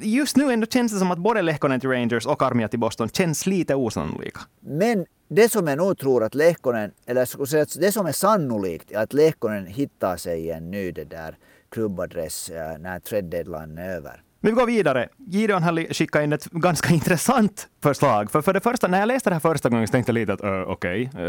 just 0.00 0.36
nu 0.36 0.52
ändå 0.52 0.66
känns 0.66 0.92
det 0.92 0.98
som 0.98 1.10
att 1.10 1.18
både 1.18 1.42
Lehkonen 1.42 1.80
till 1.80 1.90
Rangers 1.90 2.26
och 2.26 2.42
Armia 2.42 2.68
till 2.68 2.78
Boston 2.78 3.08
känns 3.08 3.46
lite 3.46 3.74
osannolika. 3.74 4.40
Men 4.60 5.06
det 5.28 5.48
som 5.48 5.66
jag 5.66 5.78
nog 5.78 5.98
tror 5.98 6.24
att 6.24 6.34
Lehkonen, 6.34 6.90
eller 7.06 7.80
det 7.80 7.92
som 7.92 8.06
är 8.06 8.12
sannolikt 8.12 8.90
är 8.92 8.98
att 8.98 9.12
Lehkonen 9.12 9.66
hittar 9.66 10.16
sig 10.16 10.40
i 10.40 10.50
en 10.50 10.70
ny 10.70 10.92
det 10.92 11.04
där 11.04 11.36
klubbadress 11.70 12.50
eh, 12.50 12.78
när 12.78 13.00
trade 13.00 13.28
deadline 13.28 13.78
är 13.78 13.96
över. 13.96 14.22
Men 14.42 14.54
vi 14.54 14.60
går 14.60 14.66
vidare. 14.66 15.08
Gideon 15.16 15.62
har 15.62 15.94
skickat 15.94 16.22
in 16.22 16.32
ett 16.32 16.44
ganska 16.44 16.94
intressant 16.94 17.68
förslag. 17.82 18.30
För, 18.30 18.42
för 18.42 18.52
det 18.52 18.60
första, 18.60 18.88
när 18.88 18.98
jag 18.98 19.06
läste 19.06 19.30
det 19.30 19.34
här 19.34 19.40
första 19.40 19.68
gången 19.68 19.86
så 19.86 19.92
tänkte 19.92 20.10
jag 20.10 20.14
lite 20.14 20.32
att 20.32 20.44
uh, 20.44 20.62
okej, 20.62 21.10
okay, 21.12 21.24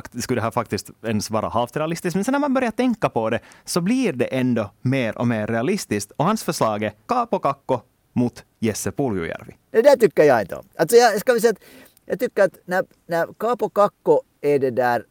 uh, 0.00 0.20
skulle 0.20 0.40
det 0.40 0.44
här 0.44 0.50
faktiskt 0.50 0.90
ens 1.04 1.30
vara 1.30 1.48
halvt 1.48 1.76
realistiskt? 1.76 2.14
Men 2.14 2.24
sen 2.24 2.32
när 2.32 2.38
man 2.38 2.54
börjar 2.54 2.70
tänka 2.70 3.08
på 3.08 3.30
det 3.30 3.40
så 3.64 3.80
blir 3.80 4.12
det 4.12 4.24
ändå 4.24 4.70
mer 4.80 5.18
och 5.18 5.26
mer 5.26 5.46
realistiskt. 5.46 6.12
Och 6.16 6.24
hans 6.24 6.44
förslag 6.44 6.82
är 6.82 6.92
Kaapo 7.08 7.38
Kakko 7.38 7.80
mot 8.12 8.44
Jesse 8.60 8.92
Puljujärvi. 8.92 9.56
Det 9.70 9.82
där 9.82 9.96
tycker 9.96 10.22
jag 10.22 10.40
inte 10.40 10.56
om. 10.56 10.64
Alltså 10.78 10.96
jag, 10.96 11.20
ska 11.20 11.32
vi 11.32 11.40
säga 11.40 11.52
att 11.52 11.62
jag 12.06 12.20
tycker 12.20 12.42
att 12.42 12.58
när, 12.64 12.84
när 13.06 13.26
Kaapo 13.38 13.68
Kakko 13.68 14.20
är 14.40 14.58
det 14.58 14.70
där, 14.70 15.04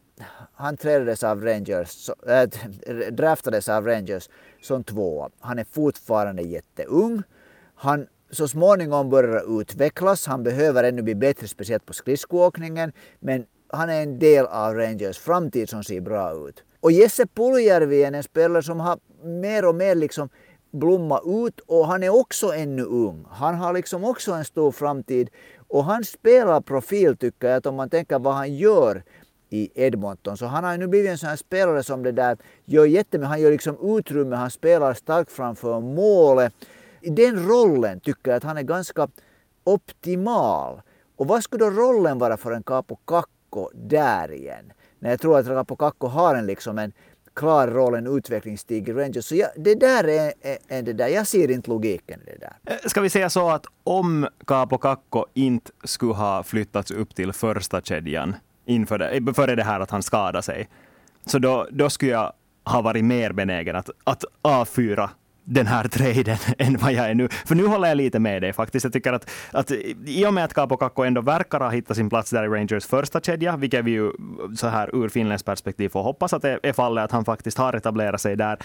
han 0.54 0.78
trädades 0.78 1.24
av 1.24 1.44
Rangers, 1.44 2.10
äh, 2.28 2.50
draftades 3.12 3.70
av 3.70 3.86
Rangers 3.86 4.30
som 4.62 4.84
tvåa. 4.84 5.30
Han 5.40 5.60
är 5.60 5.66
fortfarande 5.72 6.42
jätteung. 6.42 7.24
Han 7.76 8.08
så 8.32 8.48
småningom 8.48 9.10
börjar 9.10 9.62
utvecklas. 9.62 10.28
Han 10.28 10.44
behöver 10.44 10.84
ännu 10.84 11.02
bli 11.02 11.16
bättre, 11.16 11.48
speciellt 11.48 11.86
på 11.86 11.94
skridskoåkningen. 11.94 12.92
Men 13.20 13.46
han 13.70 13.90
är 13.90 14.04
en 14.04 14.20
del 14.20 14.46
av 14.46 14.76
Rangers 14.76 15.18
framtid 15.18 15.70
som 15.70 15.84
ser 15.84 16.02
bra 16.02 16.48
ut. 16.48 16.64
Och 16.80 16.92
Jesse 16.92 17.26
Puljärvi 17.28 18.04
är 18.04 18.12
en 18.12 18.24
spelare 18.24 18.64
som 18.64 18.80
har 18.80 19.00
mer 19.24 19.66
och 19.66 19.76
mer 19.76 19.96
liksom 19.96 20.30
blomma 20.72 21.22
ut 21.26 21.60
och 21.60 21.88
han 21.88 22.04
är 22.04 22.10
också 22.10 22.54
ännu 22.54 22.84
ung. 22.84 23.26
Han 23.30 23.56
har 23.56 23.74
liksom 23.74 24.04
också 24.04 24.32
en 24.32 24.46
stor 24.46 24.72
framtid 24.72 25.30
och 25.68 25.84
han 25.84 26.04
spelar 26.04 26.62
profil 26.62 27.18
tycker 27.18 27.48
jag 27.48 27.58
att 27.58 27.66
om 27.66 27.76
man 27.76 27.90
tänker 27.90 28.20
vad 28.20 28.34
han 28.34 28.54
gör 28.54 29.04
i 29.54 29.70
Edmonton. 29.76 30.38
Så 30.38 30.46
han 30.46 30.64
har 30.64 30.78
nu 30.78 30.88
blivit 30.88 31.12
en 31.12 31.18
sån 31.18 31.30
här 31.30 31.36
spelare 31.36 31.84
som 31.84 32.04
det 32.04 32.12
där 32.12 32.38
gör 32.66 32.86
jättemycket. 32.86 33.30
Han 33.30 33.42
gör 33.42 33.52
liksom 33.52 33.98
utrymme, 33.98 34.36
han 34.36 34.52
spelar 34.52 34.94
starkt 34.94 35.32
framför 35.32 35.80
målet. 35.80 36.54
I 37.02 37.10
den 37.10 37.48
rollen 37.48 38.00
tycker 38.00 38.32
jag 38.32 38.38
att 38.38 38.44
han 38.44 38.58
är 38.58 38.64
ganska 38.64 39.08
optimal. 39.64 40.82
Och 41.16 41.28
vad 41.28 41.44
skulle 41.44 41.66
då 41.66 41.72
rollen 41.72 42.18
vara 42.18 42.38
för 42.38 42.52
en 42.52 42.64
Capo 42.64 42.96
Kakko 42.96 43.70
där 43.74 44.32
igen? 44.32 44.74
När 45.00 45.10
jag 45.10 45.20
tror 45.22 45.40
att 45.40 45.46
Capo 45.46 45.76
Kakko 45.76 46.08
har 46.08 46.36
en, 46.36 46.46
liksom 46.46 46.80
en 46.80 46.92
klar 47.34 47.68
roll, 47.68 47.96
en 47.96 48.18
utvecklingsstig 48.18 48.90
i 48.90 48.94
Rangers. 48.94 49.26
Så 49.26 49.36
jag, 49.36 49.50
det 49.56 49.76
där 49.76 50.08
är, 50.08 50.34
är, 50.42 50.58
är, 50.68 50.82
det 50.82 50.94
där. 50.94 51.08
Jag 51.08 51.28
ser 51.28 51.52
inte 51.52 51.70
logiken 51.70 52.22
i 52.22 52.26
det 52.26 52.38
där. 52.40 52.74
Eh, 52.74 52.90
ska 52.90 53.02
vi 53.02 53.10
säga 53.10 53.30
så 53.30 53.50
att 53.50 53.66
om 53.84 54.28
Capo 54.48 54.78
Kakko 54.78 55.26
inte 55.34 55.72
skulle 55.84 56.14
ha 56.14 56.44
flyttats 56.44 56.92
upp 56.92 57.16
till 57.16 57.34
första 57.34 57.82
kedjan 57.82 58.36
inför 58.66 58.98
det, 58.98 59.34
före 59.34 59.56
det 59.56 59.64
här 59.64 59.80
att 59.80 59.92
han 59.92 60.04
skadade 60.04 60.42
sig, 60.42 60.68
så 61.26 61.40
då, 61.40 61.68
då 61.72 61.90
skulle 61.90 62.12
jag 62.12 62.34
ha 62.66 62.82
varit 62.82 63.06
mer 63.06 63.32
benägen 63.32 63.76
att, 63.76 63.90
att 64.04 64.24
avfyra 64.42 65.10
den 65.44 65.68
här 65.68 65.88
traden 65.88 66.38
än 66.58 66.78
vad 66.78 66.94
jag 66.94 67.10
är 67.10 67.16
nu. 67.16 67.28
För 67.46 67.56
nu 67.56 67.68
håller 67.68 67.88
jag 67.88 67.98
lite 67.98 68.20
med 68.20 68.42
dig 68.42 68.54
faktiskt. 68.54 68.84
Jag 68.84 68.94
tycker 68.94 69.14
att, 69.14 69.30
att 69.52 69.72
i 70.06 70.26
och 70.26 70.34
med 70.34 70.46
att 70.46 70.54
Capo 70.54 70.78
Kakko 70.78 71.04
ändå 71.04 71.22
verkar 71.22 71.60
ha 71.60 71.70
hittat 71.70 71.98
sin 71.98 72.10
plats 72.10 72.30
där 72.30 72.44
i 72.44 72.48
Rangers 72.48 72.86
första 72.86 73.20
kedja, 73.20 73.58
vilket 73.58 73.86
vi 73.86 73.92
ju 73.92 74.12
så 74.56 74.68
här 74.68 74.96
ur 74.96 75.10
Finlands 75.10 75.44
perspektiv 75.44 75.90
får 75.90 76.04
hoppas 76.04 76.34
att 76.34 76.42
det 76.42 76.60
är 76.64 76.74
fallet, 76.74 77.04
att 77.04 77.12
han 77.12 77.26
faktiskt 77.26 77.58
har 77.58 77.74
etablerat 77.74 78.22
sig 78.22 78.36
där. 78.36 78.58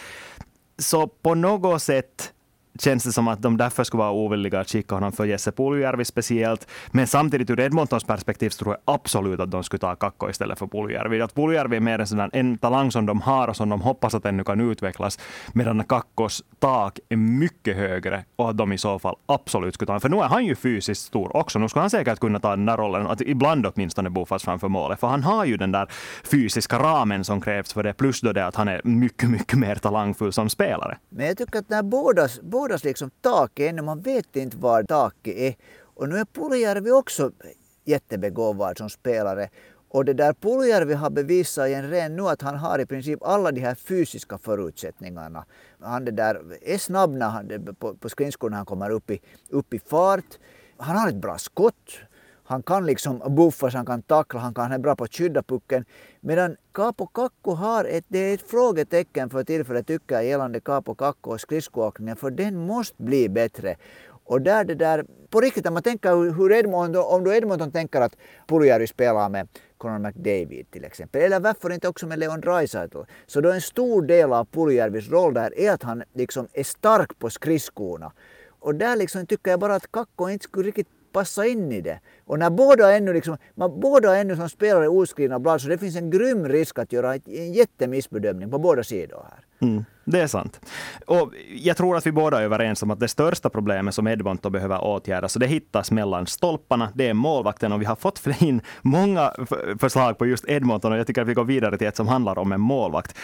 Så 0.78 1.06
på 1.06 1.34
något 1.34 1.82
sätt 1.82 2.32
känns 2.80 3.04
det 3.04 3.12
som 3.12 3.28
att 3.28 3.42
de 3.42 3.56
därför 3.56 3.84
skulle 3.84 3.98
vara 3.98 4.12
ovilliga 4.12 4.60
att 4.60 4.68
skicka 4.68 4.94
honom 4.94 5.12
för 5.12 5.24
Jesse 5.24 5.52
Puljujärvi 5.52 6.04
speciellt. 6.04 6.68
Men 6.90 7.06
samtidigt 7.06 7.50
ur 7.50 7.60
Edmontons 7.60 8.04
perspektiv 8.04 8.50
så 8.50 8.64
tror 8.64 8.74
jag 8.74 8.94
absolut 8.94 9.40
att 9.40 9.50
de 9.50 9.64
skulle 9.64 9.80
ta 9.80 9.94
Kakko 9.94 10.30
istället 10.30 10.58
för 10.58 10.66
Puljujärvi. 10.66 11.22
Att 11.22 11.34
Puljujärvi 11.34 11.76
är 11.76 11.80
mer 11.80 11.98
en, 11.98 12.06
sådan, 12.06 12.30
en 12.32 12.58
talang 12.58 12.92
som 12.92 13.06
de 13.06 13.20
har 13.20 13.48
och 13.48 13.56
som 13.56 13.68
de 13.68 13.80
hoppas 13.80 14.14
att 14.14 14.26
ännu 14.26 14.44
kan 14.44 14.60
utvecklas. 14.70 15.18
Medan 15.52 15.84
Kakkos 15.84 16.44
tak 16.58 16.98
är 17.08 17.16
mycket 17.16 17.76
högre 17.76 18.24
och 18.36 18.50
att 18.50 18.56
de 18.56 18.72
i 18.72 18.78
så 18.78 18.98
fall 18.98 19.16
absolut 19.26 19.74
skulle 19.74 19.86
ta 19.86 19.92
honom. 19.92 20.00
För 20.00 20.08
nu 20.08 20.16
är 20.16 20.28
han 20.28 20.46
ju 20.46 20.54
fysiskt 20.54 21.02
stor 21.02 21.36
också. 21.36 21.58
Nu 21.58 21.68
skulle 21.68 21.80
han 21.80 21.90
säkert 21.90 22.18
kunna 22.18 22.40
ta 22.40 22.50
den 22.50 22.66
där 22.66 22.76
rollen, 22.76 23.06
att 23.06 23.20
ibland 23.20 23.66
åtminstone 23.66 24.10
buffas 24.10 24.42
framför 24.42 24.68
målet. 24.68 25.00
För 25.00 25.06
han 25.06 25.22
har 25.22 25.44
ju 25.44 25.56
den 25.56 25.72
där 25.72 25.88
fysiska 26.24 26.78
ramen 26.78 27.24
som 27.24 27.40
krävs 27.40 27.72
för 27.72 27.82
det. 27.82 27.92
Plus 27.92 28.20
då 28.20 28.32
det 28.32 28.46
att 28.46 28.54
han 28.54 28.68
är 28.68 28.80
mycket, 28.84 29.30
mycket 29.30 29.58
mer 29.58 29.74
talangfull 29.74 30.32
som 30.32 30.48
spelare. 30.48 30.98
Men 31.08 31.26
jag 31.26 31.36
tycker 31.36 31.58
att 31.58 31.68
när 31.68 31.82
bådas, 31.82 32.40
frodas 32.68 32.84
liksom 32.84 33.10
taket 33.20 33.70
ännu, 33.70 33.82
man 33.82 34.00
vet 34.00 34.36
inte 34.36 34.56
var 34.56 34.82
taket 34.82 35.36
eh. 35.36 35.46
är. 35.46 35.54
Och 35.96 36.08
nu 36.08 36.16
är 36.16 36.24
Puljärvi 36.24 36.90
också 36.90 37.32
jättebegåvad 37.84 38.78
som 38.78 38.90
spelare. 38.90 39.48
Och 39.90 40.04
det 40.04 40.14
där 40.14 40.32
Puljärvi 40.32 40.94
har 40.94 41.10
bevisat 41.10 41.68
igen 41.68 41.90
redan 41.90 42.16
nu 42.16 42.22
att 42.22 42.42
han 42.42 42.56
har 42.56 42.78
i 42.78 42.86
princip 42.86 43.22
alla 43.22 43.52
de 43.52 43.60
här 43.60 43.74
fysiska 43.74 44.38
förutsättningarna. 44.38 45.44
Han 45.80 46.04
det 46.04 46.10
där 46.10 46.34
eh, 46.34 46.74
är 46.74 46.78
snabb 46.78 47.10
när 47.10 47.28
han, 47.28 47.76
på, 47.78 47.94
på 47.94 48.08
skridskor 48.08 48.50
när 48.50 48.56
han 48.56 48.66
kommer 48.66 48.90
upp 48.90 49.10
i, 49.10 49.20
upp 49.50 49.74
i 49.74 49.78
fart. 49.78 50.38
Han 50.76 50.96
har 50.96 51.08
ett 51.08 51.22
bra 51.22 51.38
skott. 51.38 51.98
Han 52.48 52.62
kan 52.62 52.86
liksom 52.86 53.22
buffas, 53.36 53.74
han 53.74 53.86
kan 53.86 54.02
tackla, 54.02 54.40
han, 54.40 54.54
kan, 54.54 54.62
han 54.64 54.72
är 54.72 54.78
bra 54.78 54.96
på 54.96 55.04
att 55.04 55.14
skydda 55.14 55.42
pucken. 55.42 55.84
Medan 56.20 56.56
Capo 56.72 57.06
Kakko 57.06 57.54
har 57.54 57.84
ett, 57.84 58.04
det 58.08 58.18
är 58.18 58.34
ett 58.34 58.50
frågetecken 58.50 59.30
för 59.30 59.44
tillfället 59.44 59.86
tycker 59.86 60.14
jag 60.14 60.24
gällande 60.24 60.60
Capo 60.60 60.94
Kakko 60.94 61.30
och 61.30 61.40
skridskoåkningen 61.40 62.16
för 62.16 62.30
den 62.30 62.56
måste 62.56 63.02
bli 63.02 63.28
bättre. 63.28 63.76
Och 64.24 64.42
där 64.42 64.64
det 64.64 64.74
där, 64.74 65.04
på 65.30 65.40
riktigt 65.40 65.66
om 65.66 65.74
man 65.74 65.82
tänker 65.82 66.32
hur 66.32 66.52
Edmonton, 66.52 67.04
om 67.04 67.24
då 67.24 67.34
Edmonton 67.34 67.70
tänker 67.70 68.00
att 68.00 68.16
Puljärvi 68.46 68.86
spelar 68.86 69.28
med 69.28 69.48
Conor 69.78 69.98
McDavid 69.98 70.70
till 70.70 70.84
exempel, 70.84 71.22
eller 71.22 71.40
varför 71.40 71.72
inte 71.72 71.88
också 71.88 72.06
med 72.06 72.18
Leon 72.18 72.40
Draisaitl, 72.40 72.98
så 73.26 73.40
då 73.40 73.50
en 73.50 73.60
stor 73.60 74.02
del 74.02 74.32
av 74.32 74.44
Puljärvis 74.44 75.10
roll 75.10 75.34
där 75.34 75.58
är 75.58 75.72
att 75.72 75.82
han 75.82 76.02
liksom 76.14 76.48
är 76.52 76.64
stark 76.64 77.18
på 77.18 77.30
skridskorna. 77.30 78.12
Och 78.60 78.74
där 78.74 78.96
liksom 78.96 79.26
tycker 79.26 79.50
jag 79.50 79.60
bara 79.60 79.74
att 79.74 79.92
Kakko 79.92 80.28
inte 80.28 80.44
skulle 80.44 80.68
riktigt 80.68 80.88
passa 81.18 81.46
in 81.46 81.72
i 81.72 81.80
det. 81.80 82.00
Och 82.26 82.38
när 82.38 82.50
båda 82.50 82.96
ännu, 82.96 83.12
liksom, 83.12 83.36
man, 83.54 83.80
båda 83.80 84.16
ännu 84.16 84.36
som 84.36 84.48
spelare 84.48 84.88
oskrivna 84.88 85.38
blad 85.38 85.60
så 85.60 85.68
det 85.68 85.78
finns 85.78 85.96
en 85.96 86.10
grym 86.10 86.48
risk 86.48 86.78
att 86.78 86.92
göra 86.92 87.14
en 87.14 87.52
jättemissbedömning 87.52 88.50
på 88.50 88.58
båda 88.58 88.84
sidor 88.84 89.26
här. 89.30 89.68
Mm, 89.68 89.84
det 90.04 90.20
är 90.20 90.26
sant. 90.26 90.60
Och 91.06 91.32
jag 91.56 91.76
tror 91.76 91.96
att 91.96 92.06
vi 92.06 92.12
båda 92.12 92.40
är 92.40 92.42
överens 92.42 92.82
om 92.82 92.90
att 92.90 93.00
det 93.00 93.08
största 93.08 93.50
problemet 93.50 93.94
som 93.94 94.06
Edmonton 94.06 94.52
behöver 94.52 94.84
åtgärda, 94.84 95.28
så 95.28 95.38
det 95.38 95.46
hittas 95.46 95.90
mellan 95.90 96.26
stolparna, 96.26 96.88
det 96.94 97.08
är 97.08 97.14
målvakten 97.14 97.72
och 97.72 97.80
vi 97.80 97.84
har 97.84 97.96
fått 97.96 98.26
in 98.40 98.60
många 98.82 99.32
förslag 99.78 100.18
på 100.18 100.26
just 100.26 100.44
Edmonton 100.48 100.92
och 100.92 100.98
jag 100.98 101.06
tycker 101.06 101.22
att 101.22 101.28
vi 101.28 101.34
går 101.34 101.44
vidare 101.44 101.78
till 101.78 101.86
ett 101.86 101.96
som 101.96 102.08
handlar 102.08 102.38
om 102.38 102.52
en 102.52 102.60
målvakt. 102.60 103.16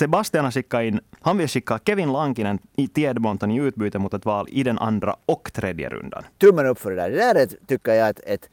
Sebastian 0.00 0.44
har 0.44 0.52
skickat 0.52 0.82
in, 0.82 1.00
han 1.20 1.38
vill 1.38 1.48
skicka 1.48 1.78
Kevin 1.86 2.12
Lankinen 2.12 2.58
till 2.94 3.04
Edmonton 3.04 3.50
i 3.50 3.60
utbyte 3.60 3.98
mot 3.98 4.14
ett 4.14 4.24
val 4.24 4.46
i 4.50 4.62
den 4.62 4.78
andra 4.78 5.16
och 5.26 5.52
tredje 5.52 5.88
rundan. 5.88 6.22
Tummen 6.38 6.66
upp 6.66 6.78
för 6.78 6.90
det 6.90 6.96
där. 6.96 7.10
Det 7.10 7.16
där 7.16 7.34
är, 7.34 7.48
tycker 7.66 7.92
jag 7.92 8.08
ett, 8.08 8.20
ett 8.26 8.48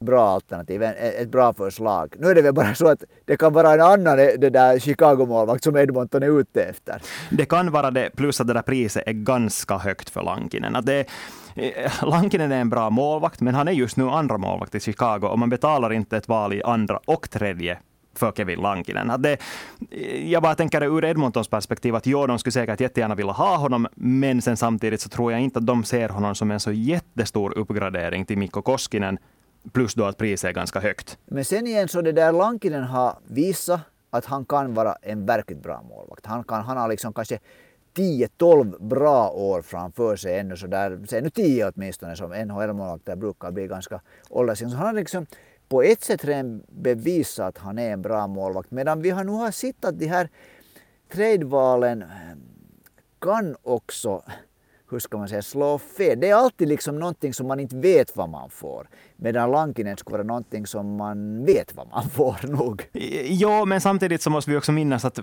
bra 0.00 0.28
alternativ, 0.28 0.82
ett 0.82 1.28
bra 1.28 1.54
förslag. 1.54 2.14
Nu 2.18 2.26
är 2.26 2.34
det 2.34 2.42
väl 2.42 2.54
bara 2.54 2.74
så 2.74 2.88
att 2.88 3.04
det 3.24 3.36
kan 3.36 3.52
vara 3.52 3.72
en 3.72 3.80
annan 3.80 4.16
det 4.16 4.50
där 4.50 4.78
Chicago-målvakt 4.78 5.64
som 5.64 5.76
Edmonton 5.76 6.22
är 6.22 6.40
ute 6.40 6.62
efter. 6.62 7.02
Det 7.30 7.44
kan 7.44 7.70
vara 7.70 7.90
det, 7.90 8.10
plus 8.16 8.40
att 8.40 8.46
det 8.46 8.52
där 8.52 8.62
priset 8.62 9.02
är 9.06 9.12
ganska 9.12 9.78
högt 9.78 10.10
för 10.10 10.22
Lankinen. 10.22 10.76
Att 10.76 10.86
det, 10.86 11.06
eh, 11.54 11.92
Lankinen 12.02 12.52
är 12.52 12.60
en 12.60 12.70
bra 12.70 12.90
målvakt, 12.90 13.40
men 13.40 13.54
han 13.54 13.68
är 13.68 13.72
just 13.72 13.96
nu 13.96 14.08
andra 14.08 14.38
målvakt 14.38 14.74
i 14.74 14.80
Chicago 14.80 15.26
och 15.26 15.38
man 15.38 15.50
betalar 15.50 15.92
inte 15.92 16.16
ett 16.16 16.28
val 16.28 16.52
i 16.52 16.62
andra 16.62 17.00
och 17.04 17.30
tredje 17.30 17.78
för 18.14 18.32
Kevin 18.32 18.60
Lankinen. 18.60 19.10
Att 19.10 19.22
det, 19.22 19.38
jag 20.24 20.42
bara 20.42 20.54
tänker 20.54 20.82
ur 20.82 21.04
Edmontons 21.04 21.48
perspektiv 21.48 21.94
att 21.94 22.06
jo, 22.06 22.26
de 22.26 22.38
skulle 22.38 22.52
säkert 22.52 22.80
jättegärna 22.80 23.14
vilja 23.14 23.32
ha 23.32 23.56
honom, 23.56 23.88
men 23.94 24.42
sen 24.42 24.56
samtidigt 24.56 25.00
så 25.00 25.08
tror 25.08 25.32
jag 25.32 25.40
inte 25.40 25.58
att 25.58 25.66
de 25.66 25.84
ser 25.84 26.08
honom 26.08 26.34
som 26.34 26.50
en 26.50 26.60
så 26.60 26.72
jättestor 26.72 27.58
uppgradering 27.58 28.24
till 28.24 28.38
Mikko 28.38 28.62
Koskinen, 28.62 29.18
plus 29.72 29.94
då 29.94 30.04
att 30.04 30.16
priset 30.16 30.48
är 30.48 30.52
ganska 30.52 30.80
högt. 30.80 31.18
Men 31.26 31.44
sen 31.44 31.66
igen 31.66 31.88
så 31.88 32.02
det 32.02 32.12
där 32.12 32.32
Lankinen 32.32 32.84
har 32.84 33.18
visat 33.26 33.80
att 34.10 34.24
han 34.24 34.44
kan 34.44 34.74
vara 34.74 34.96
en 35.02 35.26
verkligt 35.26 35.62
bra 35.62 35.82
målvakt. 35.82 36.26
Han, 36.26 36.44
kan, 36.44 36.64
han 36.64 36.76
har 36.76 36.88
liksom 36.88 37.12
kanske 37.12 37.38
10-12 37.94 38.88
bra 38.88 39.30
år 39.30 39.62
framför 39.62 40.16
sig 40.16 40.38
ännu 40.38 40.56
så 40.56 40.66
där, 40.66 41.00
säg 41.08 41.22
nu 41.22 41.30
10 41.30 41.68
åtminstone 41.68 42.16
som 42.16 42.32
NHL-målvakter 42.32 43.16
brukar 43.16 43.50
bli 43.50 43.66
ganska 43.66 44.00
ålderstigna. 44.30 44.70
Så 44.70 44.76
han 44.76 44.86
har 44.86 44.94
liksom 44.94 45.26
på 45.72 45.82
ett 45.82 46.04
sätt 46.04 46.24
redan 46.24 46.62
bevisat 46.68 47.48
att 47.48 47.58
han 47.58 47.78
är 47.78 47.92
en 47.92 48.02
bra 48.02 48.26
målvakt. 48.26 48.70
Medan 48.70 49.02
vi 49.02 49.10
har 49.10 49.24
nu 49.24 49.32
har 49.32 49.50
sett 49.50 49.84
att 49.84 49.98
de 49.98 50.06
här 50.06 50.28
tradevalen 51.12 52.02
eh, 52.02 52.08
kan 53.20 53.56
också 53.62 54.22
hur 54.90 54.98
ska 54.98 55.18
man 55.18 55.28
säga, 55.28 55.42
slå 55.42 55.78
fel. 55.78 56.20
Det 56.20 56.28
är 56.28 56.34
alltid 56.34 56.68
liksom 56.68 56.98
någonting 56.98 57.34
som 57.34 57.46
man 57.46 57.60
inte 57.60 57.76
vet 57.76 58.16
vad 58.16 58.28
man 58.28 58.50
får. 58.50 58.88
Medan 59.16 59.50
Lankinen 59.50 59.96
skulle 59.96 60.16
vara 60.16 60.26
någonting 60.26 60.66
som 60.66 60.96
man 60.96 61.44
vet 61.44 61.74
vad 61.74 61.88
man 61.90 62.10
får 62.10 62.36
nog. 62.48 62.82
Ja, 63.28 63.64
men 63.64 63.80
samtidigt 63.80 64.22
så 64.22 64.30
måste 64.30 64.50
vi 64.50 64.56
också 64.56 64.72
minnas 64.72 65.04
att 65.04 65.18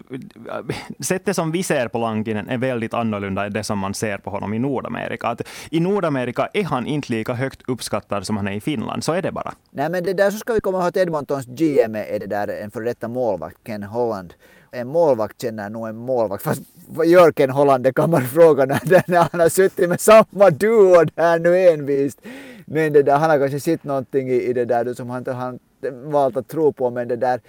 sättet 0.99 1.35
som 1.35 1.51
vi 1.51 1.63
ser 1.63 1.87
på 1.87 1.97
Lankinen 1.97 2.49
är 2.49 2.57
väldigt 2.57 2.93
annorlunda 2.93 3.45
än 3.45 3.53
det 3.53 3.63
som 3.63 3.79
man 3.79 3.93
ser 3.93 4.17
på 4.17 4.29
honom 4.29 4.53
i 4.53 4.59
Nordamerika. 4.59 5.27
Att 5.27 5.41
I 5.71 5.79
Nordamerika 5.79 6.49
är 6.53 6.63
han 6.63 6.87
inte 6.87 7.11
lika 7.13 7.33
högt 7.33 7.61
uppskattad 7.67 8.25
som 8.25 8.37
han 8.37 8.47
är 8.47 8.53
i 8.53 8.61
Finland, 8.61 9.03
så 9.03 9.13
är 9.13 9.21
det 9.21 9.31
bara. 9.31 9.53
Nej, 9.71 9.89
men 9.89 10.03
det 10.03 10.13
där 10.13 10.31
så 10.31 10.37
ska 10.37 10.53
vi 10.53 10.61
komma 10.61 10.77
ihåg 10.77 10.87
att 10.87 10.97
Edmontons 10.97 11.45
GM 11.45 11.95
är 11.95 12.19
det 12.19 12.27
där 12.27 12.47
en 12.47 12.71
före 12.71 12.85
detta 12.85 13.07
målvakt, 13.07 13.57
Ken 13.65 13.83
Holland 13.83 14.33
en 14.71 14.87
målvakt 14.87 15.41
känner 15.41 15.69
nog 15.69 15.87
en 15.87 15.95
målvakt. 15.95 16.43
Fast 16.43 16.61
vad 16.87 17.07
gör 17.07 17.31
Ken 17.31 17.49
Holland, 17.49 17.83
det 17.83 17.93
kan 17.93 18.09
man 18.09 18.21
fråga 18.21 18.65
när, 18.65 19.03
när 19.11 19.27
han 19.31 19.39
har 19.39 19.49
suttit 19.49 19.89
med 19.89 20.01
samma 20.01 20.49
duo 20.49 21.03
där 21.15 21.39
nu 21.39 21.69
envist. 21.69 22.21
Men 22.71 22.93
det 22.93 23.03
där, 23.03 23.17
han 23.17 23.29
har 23.29 23.39
kanske 23.39 23.59
sett 23.59 23.83
någonting 23.83 24.29
i, 24.29 24.35
i 24.35 24.53
det 24.53 24.65
där 24.65 24.93
som 24.93 25.09
han, 25.09 25.25
han 25.27 25.59
valt 26.03 26.37
att 26.37 26.47
tro 26.47 26.73
på. 26.73 26.89
Men 26.89 27.07
det 27.07 27.15
där, 27.15 27.41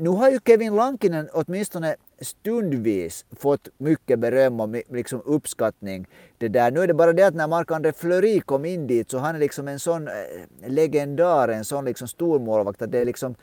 nu 0.00 0.08
har 0.08 0.30
ju 0.30 0.38
Kevin 0.46 0.76
Lankinen 0.76 1.28
åtminstone 1.32 1.96
stundvis 2.20 3.24
fått 3.36 3.68
mycket 3.78 4.18
beröm 4.18 4.60
och 4.60 4.68
liksom 4.90 5.22
uppskattning. 5.24 6.06
Det 6.38 6.48
där. 6.48 6.70
Nu 6.70 6.80
är 6.80 6.86
det 6.86 6.94
bara 6.94 7.12
det 7.12 7.22
att 7.22 7.34
när 7.34 7.48
Marc-André 7.48 7.92
Fleury 7.92 8.40
kom 8.40 8.64
in 8.64 8.86
dit 8.86 9.10
så 9.10 9.18
han 9.18 9.34
är 9.34 9.38
liksom 9.38 9.68
en 9.68 9.78
sån 9.78 10.08
eh, 10.08 10.14
legendar, 10.66 11.48
en 11.48 11.64
sån 11.64 11.84
liksom 11.84 12.08
stormålvakt 12.08 12.82
att 12.82 12.92
det 12.92 12.98
är 12.98 13.04
liksom 13.04 13.34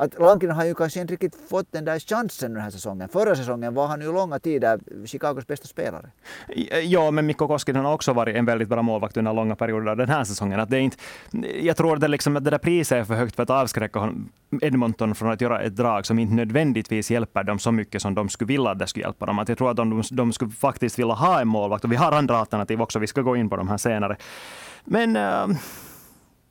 att 0.00 0.18
Lankinen 0.18 0.56
har 0.56 0.64
ju 0.64 0.74
kanske 0.74 1.00
inte 1.00 1.12
riktigt 1.12 1.36
fått 1.50 1.66
den 1.72 1.84
där 1.84 1.98
chansen 1.98 2.54
den 2.54 2.62
här 2.62 2.70
säsongen. 2.70 3.08
Förra 3.08 3.36
säsongen 3.36 3.74
var 3.74 3.86
han 3.86 4.00
ju 4.00 4.12
långa 4.12 4.38
tider 4.38 4.80
Chicagos 5.06 5.46
bästa 5.46 5.66
spelare. 5.66 6.10
Eh, 6.48 6.78
ja, 6.78 7.10
men 7.10 7.26
Mikko 7.26 7.48
Koskinen 7.48 7.84
har 7.84 7.94
också 7.94 8.12
varit 8.12 8.36
en 8.36 8.44
väldigt 8.44 8.68
bra 8.68 8.82
målvakt 8.82 9.16
under 9.16 9.32
långa 9.32 9.56
perioder 9.56 9.96
den 9.96 10.08
här 10.08 10.24
säsongen. 10.24 10.60
Att 10.60 10.70
det 10.70 10.76
är 10.76 10.80
inte, 10.80 10.96
jag 11.62 11.76
tror 11.76 11.94
att 11.94 12.00
det, 12.00 12.08
liksom, 12.08 12.36
att 12.36 12.44
det 12.44 12.50
där 12.50 12.58
priset 12.58 12.98
är 12.98 13.04
för 13.04 13.14
högt 13.14 13.36
för 13.36 13.42
att 13.42 13.50
avskräcka 13.50 14.12
Edmonton 14.60 15.14
från 15.14 15.30
att 15.30 15.40
göra 15.40 15.60
ett 15.60 15.76
drag 15.76 16.06
som 16.06 16.18
inte 16.18 16.34
nödvändigtvis 16.34 17.10
hjälper 17.10 17.44
dem 17.44 17.58
så 17.58 17.72
mycket 17.72 18.02
som 18.02 18.14
de 18.14 18.28
skulle 18.28 18.48
vilja 18.48 18.70
att 18.70 18.78
det 18.78 18.86
skulle 18.86 19.04
hjälpa 19.04 19.26
dem. 19.26 19.38
Att 19.38 19.48
jag 19.48 19.58
tror 19.58 19.70
att 19.70 19.76
de, 19.76 20.02
de 20.10 20.32
skulle 20.32 20.50
faktiskt 20.50 20.98
vilja 20.98 21.14
ha 21.14 21.40
en 21.40 21.48
målvakt. 21.48 21.84
Och 21.84 21.92
vi 21.92 21.96
har 21.96 22.12
andra 22.12 22.36
alternativ 22.36 22.82
också. 22.82 22.98
Vi 22.98 23.06
ska 23.06 23.22
gå 23.22 23.36
in 23.36 23.50
på 23.50 23.56
de 23.56 23.68
här 23.68 23.76
senare. 23.76 24.16
Men 24.84 25.16
uh, 25.16 25.56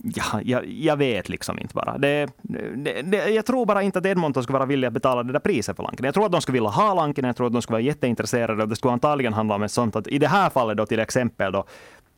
Ja, 0.03 0.41
jag, 0.43 0.65
jag, 0.65 0.97
vet 0.97 1.29
liksom 1.29 1.59
inte 1.59 1.73
bara. 1.73 1.97
Det, 1.97 2.27
det, 2.41 3.01
det, 3.01 3.29
jag 3.29 3.45
tror 3.45 3.65
bara 3.65 3.83
inte 3.83 3.99
att 3.99 4.05
Edmonton 4.05 4.43
skulle 4.43 4.57
vara 4.57 4.67
villiga 4.67 4.87
att 4.87 4.93
betala 4.93 5.23
det 5.23 5.33
där 5.33 5.39
priset 5.39 5.75
för 5.75 5.83
Lankinen. 5.83 6.07
Jag 6.07 6.13
tror 6.13 6.25
att 6.25 6.31
de 6.31 6.41
skulle 6.41 6.53
vilja 6.53 6.69
ha 6.69 6.93
Lankinen, 6.93 7.27
jag 7.29 7.35
tror 7.35 7.47
att 7.47 7.53
de 7.53 7.61
skulle 7.61 7.73
vara 7.73 7.81
jätteintresserade 7.81 8.63
och 8.63 8.69
det 8.69 8.75
skulle 8.75 8.93
antagligen 8.93 9.33
handla 9.33 9.55
om 9.55 9.63
ett 9.63 9.71
sånt 9.71 9.95
att 9.95 10.07
i 10.07 10.17
det 10.17 10.27
här 10.27 10.49
fallet 10.49 10.77
då 10.77 10.85
till 10.85 10.99
exempel 10.99 11.51
då, 11.51 11.65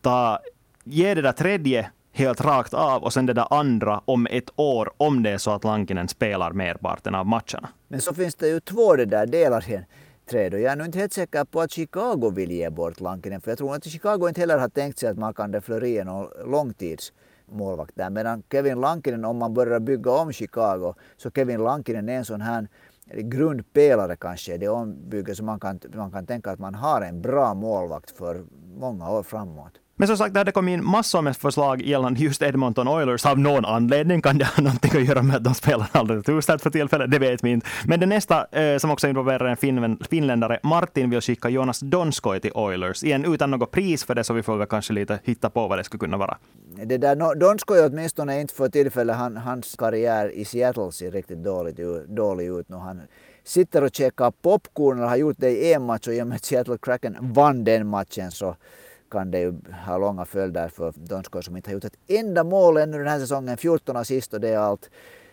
ta, 0.02 0.40
ge 0.84 1.14
det 1.14 1.22
där 1.22 1.32
tredje 1.32 1.90
helt 2.12 2.42
rakt 2.42 2.74
av 2.74 3.04
och 3.04 3.14
sen 3.14 3.26
det 3.26 3.34
där 3.34 3.54
andra 3.54 4.02
om 4.06 4.28
ett 4.32 4.50
år 4.56 4.92
om 4.98 5.24
det 5.24 5.30
är 5.30 5.38
så 5.38 5.52
att 5.52 5.64
Lankinen 5.64 6.08
spelar 6.08 6.52
merparten 6.52 7.16
av 7.16 7.26
matcherna. 7.26 7.70
Men 7.88 8.02
så 8.02 8.14
finns 8.14 8.36
det 8.36 8.48
ju 8.48 8.60
två 8.60 8.96
det 8.96 9.06
där 9.06 9.26
delar 9.26 9.70
igen 9.70 9.84
träd. 10.30 10.54
Och 10.54 10.60
jag 10.60 10.72
är 10.72 10.76
nog 10.76 10.88
inte 10.88 11.00
helt 11.00 11.14
säker 11.14 11.46
på 11.46 11.62
att 11.62 11.72
Chicago 11.72 12.32
vill 12.36 12.52
ge 12.52 12.70
bort 12.70 13.00
Lankinen. 13.00 13.42
För 13.42 13.52
jag 13.52 13.58
tror 13.58 13.76
att 13.76 13.86
Chicago 13.86 14.28
inte 14.28 14.42
heller 14.42 14.58
har 14.58 14.70
tänkt 14.70 15.00
sig 15.00 15.10
att 15.10 15.18
man 15.18 15.34
kan 15.34 15.52
det 15.52 15.62
Fleury 15.62 16.04
någon 16.04 16.52
långtids 16.52 17.14
målvakt 17.52 17.96
där. 17.96 18.10
Medan 18.10 18.44
Kevin 18.52 18.82
Lankinen, 18.82 19.26
om 19.26 19.38
man 19.38 19.54
börjar 19.54 19.80
bygga 19.80 20.12
om 20.12 20.32
Chicago, 20.32 20.94
så 21.18 21.32
Kevin 21.32 21.64
Lankinen 21.64 22.10
är 22.10 22.18
en 22.18 22.26
sån 22.26 22.42
här 22.42 22.68
grundpelare 23.14 24.16
kanske 24.16 24.58
det 24.58 24.70
ombygget. 24.70 25.38
så 25.38 25.44
man 25.44 25.60
kan, 25.60 25.80
man 25.94 26.12
kan 26.12 26.26
tänka 26.26 26.52
att 26.52 26.60
man 26.60 26.76
har 26.76 27.02
en 27.02 27.22
bra 27.22 27.54
målvakt 27.54 28.12
för 28.12 28.46
många 28.76 29.12
år 29.12 29.24
framåt. 29.24 29.74
Men 30.00 30.08
som 30.08 30.18
sagt, 30.18 30.34
det 30.34 30.40
hade 30.40 30.52
kommit 30.52 30.74
in 30.74 30.86
massor 30.86 31.22
med 31.22 31.38
förslag 31.38 31.82
gällande 31.82 32.20
just 32.20 32.42
Edmonton 32.42 32.88
Oilers 32.88 33.26
av 33.26 33.40
någon 33.40 33.66
anledning. 33.66 34.22
Kan 34.22 34.38
det 34.38 34.46
ha 34.46 34.64
någonting 34.64 34.92
att 35.02 35.08
göra 35.08 35.24
med 35.24 35.36
att 35.36 35.44
de 35.44 35.54
spelar 35.54 35.88
alldeles 35.92 36.30
uselt 36.30 36.62
för 36.62 36.70
tillfället? 36.70 37.12
Det 37.12 37.20
vet 37.20 37.44
vi 37.44 37.50
inte. 37.50 37.68
Men 37.86 38.00
det 38.00 38.06
nästa, 38.06 38.46
eh, 38.52 38.78
som 38.78 38.92
också 38.92 39.08
involverar 39.08 39.46
en 39.46 39.98
finländare, 40.10 40.60
Martin 40.64 41.10
vill 41.10 41.22
skicka 41.22 41.50
Jonas 41.50 41.80
Donskoj 41.80 42.40
till 42.40 42.52
Oilers. 42.54 43.04
Igen 43.04 43.34
utan 43.34 43.52
något 43.52 43.72
pris 43.72 44.04
för 44.04 44.16
det, 44.16 44.24
så 44.24 44.34
vi 44.34 44.44
får 44.44 44.58
väl 44.58 44.68
kanske 44.68 44.94
lite 44.94 45.20
hitta 45.24 45.50
på 45.50 45.68
vad 45.68 45.80
det 45.80 45.84
skulle 45.84 46.00
kunna 46.00 46.18
vara. 46.18 46.38
Det 46.84 46.98
där, 46.98 47.36
Donskoj 47.36 47.86
åtminstone 47.86 48.42
inte 48.42 48.54
för 48.54 48.70
tillfället. 48.70 49.16
Han, 49.16 49.38
hans 49.38 49.76
karriär 49.78 50.32
i 50.32 50.46
Seattle 50.46 50.92
ser 50.92 51.12
riktigt 51.12 51.44
dåligt, 51.44 51.78
dålig 52.08 52.48
ut 52.48 52.70
nu. 52.70 52.76
Han 52.76 53.02
sitter 53.44 53.84
och 53.84 53.96
käkar 53.96 54.32
popcorn 54.32 55.04
och 55.04 55.10
har 55.10 55.18
gjort 55.18 55.38
det 55.40 55.50
i 55.50 55.74
en 55.74 55.86
match 55.86 56.08
och 56.08 56.14
i 56.14 56.22
och 56.22 56.28
med 56.28 56.36
att 56.36 56.46
Seattle 56.46 56.78
Kraken 56.82 57.18
vann 57.20 57.64
den 57.64 57.88
matchen 57.88 58.32
så 58.32 58.56
kan 59.12 59.32
det 59.32 59.40
ju 59.40 59.54
ha 59.86 59.98
långa 59.98 60.26
följder 60.26 60.68
för 60.68 60.94
Donskoj 60.96 61.44
som 61.44 61.56
inte 61.56 61.70
har 61.70 61.74
gjort 61.74 61.86
ett 61.86 62.00
enda 62.08 62.44
mål 62.44 62.78
ännu 62.78 62.98
den 62.98 63.08
här 63.08 63.20
säsongen. 63.20 63.58
14 63.58 63.98
assist 63.98 64.34
och 64.34 64.42
det 64.42 64.50
är 64.50 64.58
allt. 64.58 64.90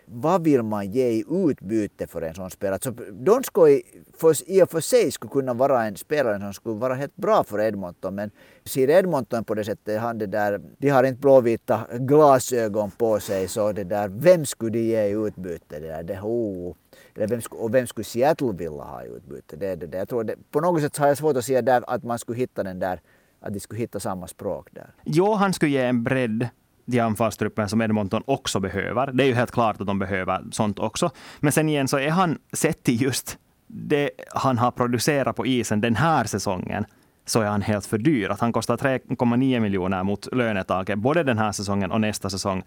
Vad 0.08 0.44
vill 0.44 0.62
man 0.62 0.90
ge 0.90 1.08
i 1.08 1.24
utbyte 1.28 2.06
för 2.06 2.22
en 2.22 2.34
sån 2.34 2.50
spelare? 2.50 2.78
Så 2.82 2.90
Donskoj 3.12 3.82
för, 4.18 4.50
i 4.50 4.62
och 4.62 4.70
för 4.70 4.80
sig 4.80 5.10
skulle 5.10 5.30
kunna 5.30 5.54
vara 5.54 5.84
en 5.84 5.96
spelare 5.96 6.40
som 6.40 6.52
skulle 6.52 6.74
vara 6.74 6.94
helt 6.94 7.16
bra 7.16 7.44
för 7.44 7.60
Edmonton 7.60 8.14
men 8.14 8.30
ser 8.64 8.90
Edmonton 8.90 9.44
på 9.44 9.54
det 9.54 9.64
sättet, 9.64 10.00
han 10.00 10.18
det 10.18 10.26
där, 10.26 10.60
de 10.78 10.88
har 10.88 11.04
inte 11.04 11.20
blåvita 11.20 11.86
glasögon 11.92 12.90
på 12.90 13.20
sig 13.20 13.48
så 13.48 13.72
det 13.72 13.84
där, 13.84 14.08
vem 14.08 14.46
skulle 14.46 14.70
de 14.70 14.78
ge 14.78 15.02
i 15.02 15.10
utbyte? 15.10 15.80
Det 15.80 15.88
där, 15.88 16.02
det, 16.02 16.20
oh. 16.22 16.74
Eller 17.14 17.26
vem, 17.26 17.40
och 17.50 17.74
vem 17.74 17.86
skulle 17.86 18.04
Seattle 18.04 18.52
vilja 18.52 18.82
ha 18.82 19.04
i 19.04 19.08
utbyte? 19.08 19.56
Det, 19.56 19.76
det, 19.76 19.86
det, 19.86 19.98
jag 19.98 20.08
tror 20.08 20.24
det, 20.24 20.36
på 20.50 20.60
något 20.60 20.82
sätt 20.82 20.96
har 20.96 21.08
jag 21.08 21.18
svårt 21.18 21.36
att 21.36 21.44
se 21.44 21.60
där 21.60 21.84
att 21.86 22.02
man 22.02 22.18
skulle 22.18 22.38
hitta 22.38 22.62
den 22.62 22.78
där 22.78 23.00
att 23.46 23.52
de 23.52 23.60
skulle 23.60 23.80
hitta 23.80 24.00
samma 24.00 24.26
språk 24.26 24.68
där. 24.72 24.90
Jo, 25.04 25.34
han 25.34 25.52
skulle 25.52 25.70
ge 25.70 25.82
en 25.82 26.02
bredd 26.02 26.48
till 26.90 27.00
anfallstruppen 27.00 27.68
som 27.68 27.80
Edmonton 27.80 28.22
också 28.26 28.60
behöver. 28.60 29.12
Det 29.12 29.24
är 29.24 29.26
ju 29.28 29.34
helt 29.34 29.50
klart 29.50 29.80
att 29.80 29.86
de 29.86 29.98
behöver 29.98 30.44
sånt 30.50 30.78
också. 30.78 31.10
Men 31.40 31.52
sen 31.52 31.68
igen 31.68 31.88
så 31.88 31.98
är 31.98 32.10
han, 32.10 32.38
sett 32.52 32.82
till 32.82 33.02
just 33.02 33.38
det 33.66 34.10
han 34.34 34.58
har 34.58 34.70
producerat 34.70 35.36
på 35.36 35.46
isen 35.46 35.80
den 35.80 35.96
här 35.96 36.24
säsongen, 36.24 36.84
så 37.24 37.40
är 37.40 37.46
han 37.46 37.62
helt 37.62 37.86
för 37.86 37.98
dyr. 37.98 38.28
Att 38.28 38.40
han 38.40 38.52
kostar 38.52 38.76
3,9 38.76 39.60
miljoner 39.60 40.02
mot 40.02 40.34
lönetaket 40.34 40.98
både 40.98 41.22
den 41.22 41.38
här 41.38 41.52
säsongen 41.52 41.90
och 41.90 42.00
nästa 42.00 42.30
säsong 42.30 42.62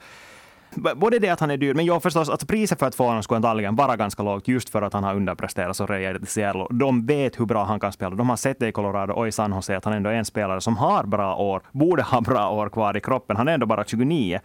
både 0.95 1.19
det 1.19 1.29
att 1.29 1.39
han 1.39 1.51
är 1.51 1.57
dyr, 1.57 1.73
men 1.73 1.85
jag 1.85 2.03
förstås, 2.03 2.29
alltså 2.29 2.47
priset 2.47 2.79
för 2.79 2.85
att 2.85 2.95
få 2.95 3.07
honom 3.07 3.23
skulle 3.23 3.35
antagligen 3.35 3.75
vara 3.75 3.95
ganska 3.95 4.23
lågt 4.23 4.47
just 4.47 4.69
för 4.69 4.81
att 4.81 4.93
han 4.93 5.03
har 5.03 5.15
underpresterat 5.15 5.77
så 5.77 5.85
rejält 5.85 6.23
i 6.23 6.25
Seattle. 6.25 6.65
De 6.69 7.05
vet 7.05 7.39
hur 7.39 7.45
bra 7.45 7.63
han 7.63 7.79
kan 7.79 7.91
spela. 7.91 8.15
De 8.15 8.29
har 8.29 8.35
sett 8.35 8.59
det 8.59 8.67
i 8.67 8.71
Colorado 8.71 9.13
och 9.13 9.27
i 9.27 9.31
San 9.31 9.51
Jose 9.51 9.77
att 9.77 9.85
han 9.85 9.93
ändå 9.93 10.09
är 10.09 10.13
en 10.13 10.25
spelare 10.25 10.61
som 10.61 10.77
har 10.77 11.03
bra 11.03 11.35
år, 11.35 11.61
borde 11.71 12.03
ha 12.03 12.21
bra 12.21 12.49
år 12.49 12.69
kvar 12.69 12.97
i 12.97 13.01
kroppen. 13.01 13.37
Han 13.37 13.47
är 13.47 13.53
ändå 13.53 13.65
bara 13.65 13.83
29. 13.83 14.39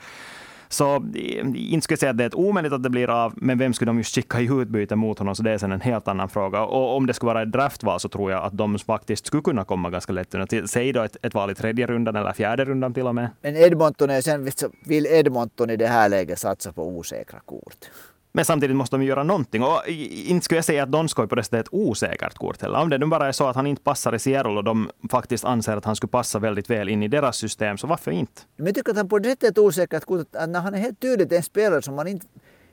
Så 0.74 0.96
eh, 0.96 1.72
inte 1.72 1.84
skulle 1.84 1.92
jag 1.92 1.98
säga 1.98 2.10
att 2.10 2.18
det 2.18 2.24
är 2.24 2.28
ett 2.28 2.34
omöjligt 2.34 2.72
att 2.72 2.82
det 2.82 2.90
blir 2.90 3.10
av, 3.10 3.32
men 3.36 3.58
vem 3.58 3.74
skulle 3.74 3.88
de 3.88 3.96
just 3.96 4.14
skicka 4.14 4.40
i 4.40 4.48
utbyte 4.52 4.96
mot 4.96 5.18
honom? 5.18 5.34
Så 5.34 5.42
det 5.42 5.50
är 5.50 5.58
sen 5.58 5.72
en 5.72 5.80
helt 5.80 6.08
annan 6.08 6.28
fråga. 6.28 6.62
Och 6.62 6.96
om 6.96 7.06
det 7.06 7.14
skulle 7.14 7.32
vara 7.32 7.42
ett 7.42 7.52
draftval 7.52 8.00
så 8.00 8.08
tror 8.08 8.30
jag 8.30 8.44
att 8.44 8.56
de 8.58 8.78
faktiskt 8.78 9.26
skulle 9.26 9.42
kunna 9.42 9.64
komma 9.64 9.90
ganska 9.90 10.12
lätt 10.12 10.34
undan. 10.34 10.68
Säg 10.68 10.92
då 10.92 11.02
ett, 11.02 11.16
ett 11.22 11.34
val 11.34 11.50
i 11.50 11.54
tredje 11.54 11.86
rundan 11.86 12.16
eller 12.16 12.32
fjärde 12.32 12.64
rundan 12.64 12.94
till 12.94 13.06
och 13.06 13.14
med. 13.14 13.28
Men 13.42 13.56
Edmonton 13.56 14.10
är 14.10 14.20
sen 14.20 14.50
vill 14.84 15.06
Edmonton 15.06 15.70
i 15.70 15.76
det 15.76 15.86
här 15.86 16.08
läget 16.08 16.38
satsa 16.38 16.72
på 16.72 16.88
osäkra 16.88 17.40
kort. 17.44 17.90
Men 18.36 18.44
samtidigt 18.44 18.76
måste 18.76 18.96
de 18.96 19.04
göra 19.04 19.22
någonting. 19.22 19.62
Och 19.62 19.88
inte 20.26 20.44
skulle 20.44 20.58
jag 20.58 20.64
säga 20.64 20.82
att 20.82 20.92
Donskoj 20.92 21.28
på 21.28 21.34
det 21.34 21.42
sättet 21.42 21.56
är 21.56 21.60
ett 21.60 21.68
osäkert 21.70 22.34
kort 22.34 22.62
heller. 22.62 22.78
Om 22.78 22.88
det 22.88 22.98
nu 22.98 23.06
bara 23.06 23.28
är 23.28 23.32
så 23.32 23.46
att 23.46 23.56
han 23.56 23.66
inte 23.66 23.82
passar 23.82 24.14
i 24.14 24.18
Seattle 24.18 24.52
och 24.52 24.64
de 24.64 24.90
faktiskt 25.10 25.44
anser 25.44 25.76
att 25.76 25.84
han 25.84 25.96
skulle 25.96 26.10
passa 26.10 26.38
väldigt 26.38 26.70
väl 26.70 26.88
in 26.88 27.02
i 27.02 27.08
deras 27.08 27.36
system, 27.36 27.78
så 27.78 27.86
varför 27.86 28.10
inte? 28.10 28.42
Men 28.56 28.66
jag 28.66 28.74
tycker 28.74 28.90
att 28.90 28.96
han 28.96 29.08
på 29.08 29.18
det 29.18 29.28
sättet 29.28 29.44
är 29.44 29.48
ett 29.48 29.58
osäkert 29.58 30.04
kort. 30.04 30.36
Att 30.36 30.48
när 30.48 30.60
han 30.60 30.74
är 30.74 30.78
helt 30.78 31.00
tydligt 31.00 31.32
en 31.32 31.42
spelare 31.42 31.82
som 31.82 31.94
man 31.94 32.06
inte 32.06 32.26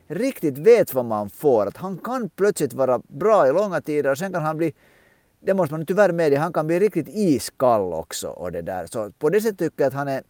riktigt 0.07 0.57
vet 0.57 0.93
vad 0.93 1.05
man 1.05 1.29
får. 1.29 1.67
Att 1.67 1.77
han 1.77 1.97
kan 1.97 2.29
plötsligt 2.29 2.73
vara 2.73 3.01
bra 3.07 3.47
i 3.47 3.51
långa 3.51 3.81
tider 3.81 4.11
och 4.11 4.17
sen 4.17 4.33
kan 4.33 4.43
han 4.43 4.57
bli 4.57 4.73
det 5.45 5.53
måste 5.53 5.73
man 5.73 5.85
tyvärr 5.85 6.11
medge, 6.11 6.37
han 6.37 6.53
kan 6.53 6.67
bli 6.67 6.79
riktigt 6.79 7.07
iskall 7.09 7.93
också. 7.93 8.27
Och 8.27 8.51
det 8.51 8.61
där. 8.61 8.85
Så 8.85 9.11
på 9.11 9.29
det 9.29 9.41
sättet 9.41 9.59
tycker 9.59 9.83
jag 9.83 9.87
att 9.87 9.93
han 9.93 10.07
är 10.07 10.23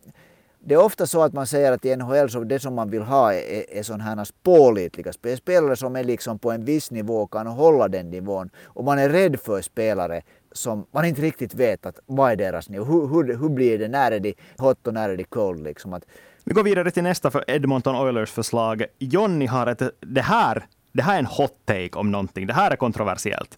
det 0.63 0.73
är 0.73 0.83
ofta 0.83 1.07
så 1.07 1.21
att 1.21 1.33
man 1.33 1.47
säger 1.47 1.71
att 1.71 1.85
i 1.85 1.95
NHL 1.95 2.29
så 2.29 2.43
det 2.43 2.59
som 2.59 2.75
man 2.75 2.89
vill 2.89 3.01
ha 3.01 3.33
är, 3.33 3.73
är 3.77 3.83
sådana 3.83 4.03
här 4.03 4.27
pålitliga 4.43 5.13
spelare. 5.13 5.37
Spelare 5.37 5.75
som 5.75 5.95
är 5.95 6.03
liksom 6.03 6.39
på 6.39 6.51
en 6.51 6.65
viss 6.65 6.91
nivå 6.91 7.21
och 7.21 7.33
kan 7.33 7.47
hålla 7.47 7.87
den 7.87 8.09
nivån. 8.09 8.49
Och 8.63 8.83
man 8.83 8.99
är 8.99 9.09
rädd 9.09 9.39
för 9.39 9.61
spelare 9.61 10.21
som 10.51 10.85
man 10.91 11.05
inte 11.05 11.21
riktigt 11.21 11.53
vet 11.55 11.85
att 11.85 11.99
vad 12.05 12.31
är 12.31 12.35
deras 12.35 12.69
nivå. 12.69 12.85
Hur, 12.85 13.07
hur, 13.07 13.37
hur 13.37 13.49
blir 13.49 13.79
det? 13.79 13.87
När 13.87 14.11
är 14.11 14.19
de 14.19 14.35
hot 14.57 14.87
och 14.87 14.93
när 14.93 15.09
är 15.09 15.17
de 15.17 15.23
cold? 15.23 15.63
Liksom 15.63 15.93
att, 15.93 16.03
vi 16.43 16.53
går 16.53 16.63
vidare 16.63 16.91
till 16.91 17.03
nästa 17.03 17.31
för 17.31 17.43
Edmonton 17.47 17.95
Oilers 17.95 18.31
förslag. 18.31 18.85
Jonny 18.99 19.45
har 19.45 19.67
ett, 19.67 19.81
det 19.99 20.21
här, 20.21 20.65
det 20.91 21.01
här 21.01 21.15
är 21.15 21.19
en 21.19 21.25
hot 21.25 21.65
take 21.65 21.89
om 21.93 22.11
någonting. 22.11 22.47
Det 22.47 22.53
här 22.53 22.71
är 22.71 22.75
kontroversiellt. 22.75 23.57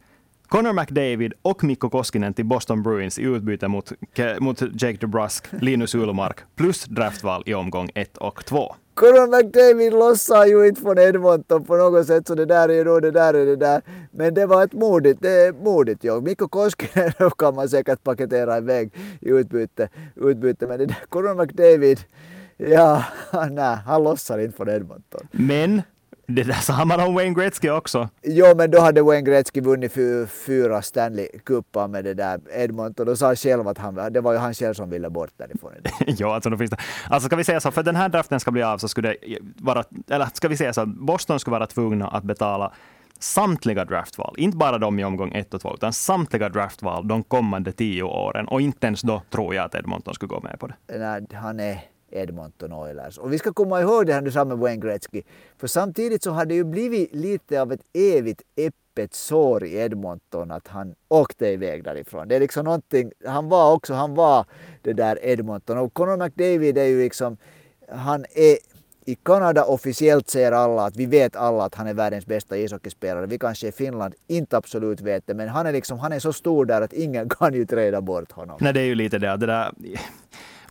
Connor 0.53 0.73
McDavid 0.73 1.33
och 1.41 1.63
Mikko 1.63 1.89
Koskinen 1.89 2.33
till 2.33 2.45
Boston 2.45 2.83
Bruins 2.83 3.19
i 3.19 3.23
utbyte 3.23 3.67
mot, 3.67 3.91
mot 4.39 4.61
Jake 4.61 4.97
DeBrusk, 4.97 5.45
Linus 5.61 5.95
Ullmark 5.95 6.39
plus 6.55 6.85
draftval 6.85 7.43
i 7.45 7.53
omgång 7.53 7.89
1 7.95 8.17
och 8.17 8.45
2. 8.45 8.75
Connor 8.93 9.27
McDavid 9.37 9.93
lossar 9.93 10.45
ju 10.45 10.67
inte 10.67 10.81
från 10.81 10.99
Edmonton 10.99 11.63
på 11.65 11.77
något 11.77 12.07
sätt 12.07 12.27
så 12.27 12.35
det 12.35 12.45
där 12.45 12.69
är 12.69 12.73
ju 12.73 12.83
då 12.83 12.99
det 12.99 13.11
där 13.11 13.33
är 13.33 13.45
det 13.45 13.55
där. 13.55 13.81
Men 14.11 14.33
det 14.33 14.45
var 14.45 14.63
ett 14.63 14.73
modigt, 14.73 15.21
det 15.21 15.55
modigt 15.63 16.03
jobb. 16.03 16.23
Mikko 16.23 16.47
Koskinen 16.47 17.31
kan 17.37 17.55
man 17.55 17.69
säkert 17.69 18.03
paketera 18.03 18.57
iväg 18.57 18.91
i 19.21 19.29
utbyte, 19.29 19.89
utbyte 20.15 20.67
men 20.67 20.79
det 20.79 20.85
där 20.85 21.05
Connor 21.09 21.35
McDavid 21.35 21.99
Ja, 22.57 23.03
nej, 23.51 23.77
han 23.85 24.03
lossar 24.03 24.39
inte 24.39 24.57
från 24.57 24.69
Edmonton. 24.69 25.27
Men 25.31 25.81
det 26.27 26.43
där 26.43 26.53
sa 26.53 26.85
man 26.85 26.99
om 26.99 27.13
Wayne 27.13 27.35
Gretzky 27.35 27.69
också. 27.69 28.09
Jo, 28.23 28.45
men 28.55 28.71
då 28.71 28.79
hade 28.79 29.01
Wayne 29.01 29.21
Gretzky 29.21 29.61
vunnit 29.61 29.93
fyra 30.45 30.81
Stanley 30.81 31.27
Cupar 31.45 31.87
med 31.87 32.03
det 32.03 32.13
där 32.13 32.39
Edmonton 32.51 33.07
och 33.07 33.17
sa 33.17 33.35
själv 33.35 33.67
att 33.67 33.77
han, 33.77 34.13
det 34.13 34.21
var 34.21 34.33
ju 34.33 34.39
han 34.39 34.53
själv 34.53 34.73
som 34.73 34.89
ville 34.89 35.09
bort 35.09 35.31
därifrån. 35.37 35.71
jo, 36.07 36.29
alltså 36.29 36.49
då 36.49 36.57
finns 36.57 36.71
det. 36.71 36.77
Alltså 37.09 37.27
ska 37.27 37.35
vi 37.35 37.43
säga 37.43 37.59
så, 37.59 37.71
för 37.71 37.83
den 37.83 37.95
här 37.95 38.09
draften 38.09 38.39
ska 38.39 38.51
bli 38.51 38.63
av 38.63 38.77
så 38.77 38.87
skulle 38.87 39.07
det 39.07 39.37
vara, 39.57 39.83
eller 40.09 40.27
ska 40.33 40.47
vi 40.47 40.57
säga 40.57 40.73
så, 40.73 40.85
Boston 40.85 41.39
skulle 41.39 41.57
vara 41.57 41.67
tvungna 41.67 42.07
att 42.07 42.23
betala 42.23 42.73
samtliga 43.19 43.85
draftval, 43.85 44.35
inte 44.37 44.57
bara 44.57 44.77
de 44.77 44.99
i 44.99 45.03
omgång 45.03 45.33
1 45.33 45.53
och 45.53 45.61
2, 45.61 45.73
utan 45.73 45.93
samtliga 45.93 46.49
draftval 46.49 47.07
de 47.07 47.23
kommande 47.23 47.71
tio 47.71 48.03
åren. 48.03 48.47
Och 48.47 48.61
inte 48.61 48.87
ens 48.87 49.01
då 49.01 49.21
tror 49.29 49.55
jag 49.55 49.65
att 49.65 49.75
Edmonton 49.75 50.13
skulle 50.13 50.29
gå 50.29 50.39
med 50.39 50.59
på 50.59 50.67
det. 50.67 50.75
Nej, 50.87 51.27
han 51.33 51.59
är 51.59 51.79
Edmonton 52.13 52.73
Oilers. 52.73 53.17
Och 53.17 53.33
vi 53.33 53.37
ska 53.37 53.53
komma 53.53 53.81
ihåg 53.81 54.05
det 54.05 54.13
här 54.13 54.21
du 54.21 54.31
sa 54.31 54.45
med 54.45 54.57
Wayne 54.57 54.81
Gretzky. 54.81 55.21
För 55.57 55.67
samtidigt 55.67 56.23
så 56.23 56.31
har 56.31 56.45
det 56.45 56.55
ju 56.55 56.63
blivit 56.63 57.15
lite 57.15 57.61
av 57.61 57.71
ett 57.71 57.81
evigt 57.93 58.41
öppet 58.57 59.13
sår 59.13 59.63
i 59.63 59.75
Edmonton 59.75 60.51
att 60.51 60.67
han 60.67 60.95
åkte 61.07 61.47
iväg 61.47 61.83
därifrån. 61.83 62.27
Det 62.27 62.35
är 62.35 62.39
liksom 62.39 62.65
någonting, 62.65 63.11
han 63.25 63.49
var 63.49 63.73
också, 63.73 63.93
han 63.93 64.15
var 64.15 64.45
det 64.81 64.93
där 64.93 65.19
Edmonton. 65.21 65.77
Och 65.77 65.93
Conor 65.93 66.17
McDavid 66.17 66.77
är 66.77 66.85
ju 66.85 67.03
liksom, 67.03 67.37
han 67.89 68.25
är 68.35 68.57
i 69.05 69.15
Kanada 69.15 69.65
officiellt 69.65 70.29
säger 70.29 70.51
alla 70.51 70.85
att 70.85 70.95
vi 70.95 71.05
vet 71.05 71.35
alla 71.35 71.63
att 71.63 71.75
han 71.75 71.87
är 71.87 71.93
världens 71.93 72.25
bästa 72.25 72.57
ishockeyspelare. 72.57 73.25
Vi 73.25 73.39
kanske 73.39 73.67
i 73.67 73.71
Finland 73.71 74.13
inte 74.27 74.57
absolut 74.57 75.01
vet 75.01 75.27
det, 75.27 75.33
men 75.33 75.49
han 75.49 75.65
är, 75.65 75.71
liksom, 75.71 75.99
han 75.99 76.11
är 76.11 76.19
så 76.19 76.33
stor 76.33 76.65
där 76.65 76.81
att 76.81 76.93
ingen 76.93 77.29
kan 77.39 77.53
ju 77.53 77.65
träda 77.65 78.01
bort 78.01 78.31
honom. 78.31 78.57
Nej, 78.61 78.73
det 78.73 78.79
är 78.79 78.85
ju 78.85 78.95
lite 78.95 79.19
det. 79.19 79.37
det 79.37 79.45
där, 79.45 79.71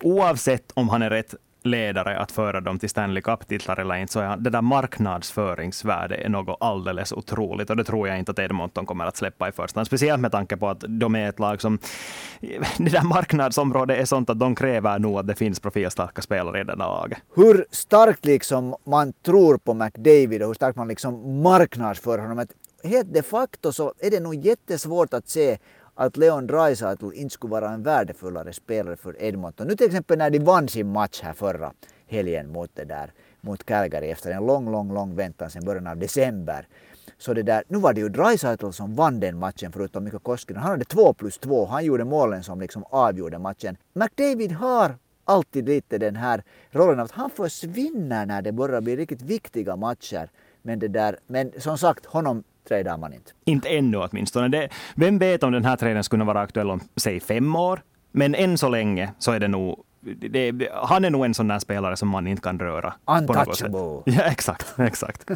oavsett 0.02 0.72
om 0.74 0.88
han 0.88 1.02
är 1.02 1.10
rätt 1.10 1.34
ledare 1.64 2.18
att 2.18 2.32
föra 2.32 2.60
dem 2.60 2.78
till 2.78 2.88
Stanley 2.88 3.22
Cup-titlar 3.22 3.80
eller 3.80 3.94
inte, 3.94 4.12
så 4.12 4.20
är 4.20 4.36
det 4.36 4.50
där 4.50 4.62
marknadsföringsvärdet 4.62 6.20
är 6.20 6.28
något 6.28 6.56
alldeles 6.60 7.12
otroligt. 7.12 7.70
Och 7.70 7.76
det 7.76 7.84
tror 7.84 8.08
jag 8.08 8.18
inte 8.18 8.30
att 8.30 8.38
Edmonton 8.38 8.86
kommer 8.86 9.06
att 9.06 9.16
släppa 9.16 9.48
i 9.48 9.52
första 9.52 9.78
hand. 9.78 9.86
Speciellt 9.86 10.20
med 10.20 10.32
tanke 10.32 10.56
på 10.56 10.68
att 10.68 10.84
de 10.88 11.14
är 11.14 11.28
ett 11.28 11.38
lag 11.38 11.60
som... 11.60 11.78
Det 12.78 12.90
där 12.90 13.02
marknadsområdet 13.04 14.00
är 14.00 14.04
sånt 14.04 14.30
att 14.30 14.38
de 14.38 14.54
kräver 14.54 14.98
nog 14.98 15.18
att 15.18 15.26
det 15.26 15.34
finns 15.34 15.60
profilstarka 15.60 16.22
spelare 16.22 16.60
i 16.60 16.64
det 16.64 16.72
där 16.72 16.76
laget. 16.76 17.18
Hur 17.34 17.66
starkt 17.70 18.24
liksom 18.24 18.76
man 18.84 19.12
tror 19.12 19.58
på 19.58 19.74
McDavid 19.74 20.42
och 20.42 20.48
hur 20.48 20.54
starkt 20.54 20.76
man 20.76 20.88
liksom 20.88 21.42
marknadsför 21.42 22.18
honom. 22.18 22.46
helt 22.84 23.14
de 23.14 23.22
facto 23.22 23.72
så 23.72 23.94
är 23.98 24.10
det 24.10 24.20
nog 24.20 24.34
jättesvårt 24.34 25.14
att 25.14 25.28
se 25.28 25.58
att 25.94 26.16
Leon 26.16 26.46
Draisaitl 26.46 27.12
inte 27.14 27.34
skulle 27.34 27.50
vara 27.50 27.70
en 27.70 27.82
värdefullare 27.82 28.52
spelare 28.52 28.96
för 28.96 29.22
Edmonton. 29.22 29.66
Nu 29.66 29.76
till 29.76 29.86
exempel 29.86 30.18
när 30.18 30.30
de 30.30 30.38
vann 30.38 30.68
sin 30.68 30.92
match 30.92 31.20
här 31.22 31.32
förra 31.32 31.72
helgen 32.06 32.52
mot 32.52 32.70
det 32.74 32.84
där 32.84 33.12
mot 33.42 33.64
Calgary 33.64 34.10
efter 34.10 34.30
en 34.30 34.46
lång, 34.46 34.72
lång, 34.72 34.94
lång 34.94 35.14
väntan 35.14 35.50
sedan 35.50 35.64
början 35.64 35.86
av 35.86 35.96
december. 35.96 36.68
Så 37.18 37.34
det 37.34 37.42
där, 37.42 37.64
nu 37.68 37.78
var 37.78 37.92
det 37.92 38.00
ju 38.00 38.08
Draisaitl 38.08 38.70
som 38.70 38.94
vann 38.94 39.20
den 39.20 39.38
matchen 39.38 39.72
förutom 39.72 40.04
Mikko 40.04 40.18
Koskinen. 40.18 40.62
Han 40.62 40.70
hade 40.70 40.84
två 40.84 41.14
plus 41.14 41.38
två. 41.38 41.66
Han 41.66 41.84
gjorde 41.84 42.04
målen 42.04 42.42
som 42.42 42.60
liksom 42.60 42.84
avgjorde 42.90 43.38
matchen. 43.38 43.76
McDavid 43.92 44.52
har 44.52 44.96
alltid 45.24 45.68
lite 45.68 45.98
den 45.98 46.16
här 46.16 46.42
rollen 46.70 47.00
att 47.00 47.10
han 47.10 47.30
försvinner 47.30 48.26
när 48.26 48.42
det 48.42 48.52
börjar 48.52 48.80
bli 48.80 48.96
riktigt 48.96 49.22
viktiga 49.22 49.76
matcher. 49.76 50.30
Men, 50.62 50.78
det 50.78 50.88
där, 50.88 51.18
men 51.26 51.52
som 51.58 51.78
sagt, 51.78 52.06
honom 52.06 52.44
tradar 52.68 52.96
man 52.98 53.12
inte. 53.12 53.30
Inte 53.44 53.68
ännu 53.68 53.96
åtminstone. 53.96 54.48
Det, 54.48 54.68
vem 54.94 55.18
vet 55.18 55.42
om 55.42 55.52
den 55.52 55.64
här 55.64 55.76
traden 55.76 56.04
skulle 56.04 56.24
vara 56.24 56.40
aktuell 56.40 56.70
om, 56.70 56.80
säg 56.96 57.20
fem 57.20 57.56
år? 57.56 57.82
Men 58.12 58.34
än 58.34 58.58
så 58.58 58.68
länge 58.68 59.12
så 59.18 59.32
är 59.32 59.40
det 59.40 59.48
nog 59.48 59.84
det, 60.04 60.68
han 60.72 61.04
är 61.04 61.10
nog 61.10 61.24
en 61.24 61.34
sån 61.34 61.48
där 61.48 61.58
spelare 61.58 61.96
som 61.96 62.08
man 62.08 62.26
inte 62.26 62.42
kan 62.42 62.58
röra. 62.58 62.94
Untouchable. 63.06 64.02
Ja, 64.16 64.22
exakt, 64.22 64.74
exakt. 64.78 65.30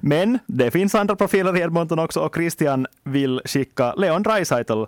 Men 0.00 0.38
det 0.46 0.70
finns 0.70 0.94
andra 0.94 1.16
profiler 1.16 1.56
i 1.56 1.60
Edmonton 1.60 1.98
också 1.98 2.20
och 2.20 2.34
Christian 2.34 2.86
vill 3.04 3.40
skicka 3.44 3.94
Leon 3.94 4.22
Draisaitl 4.22 4.82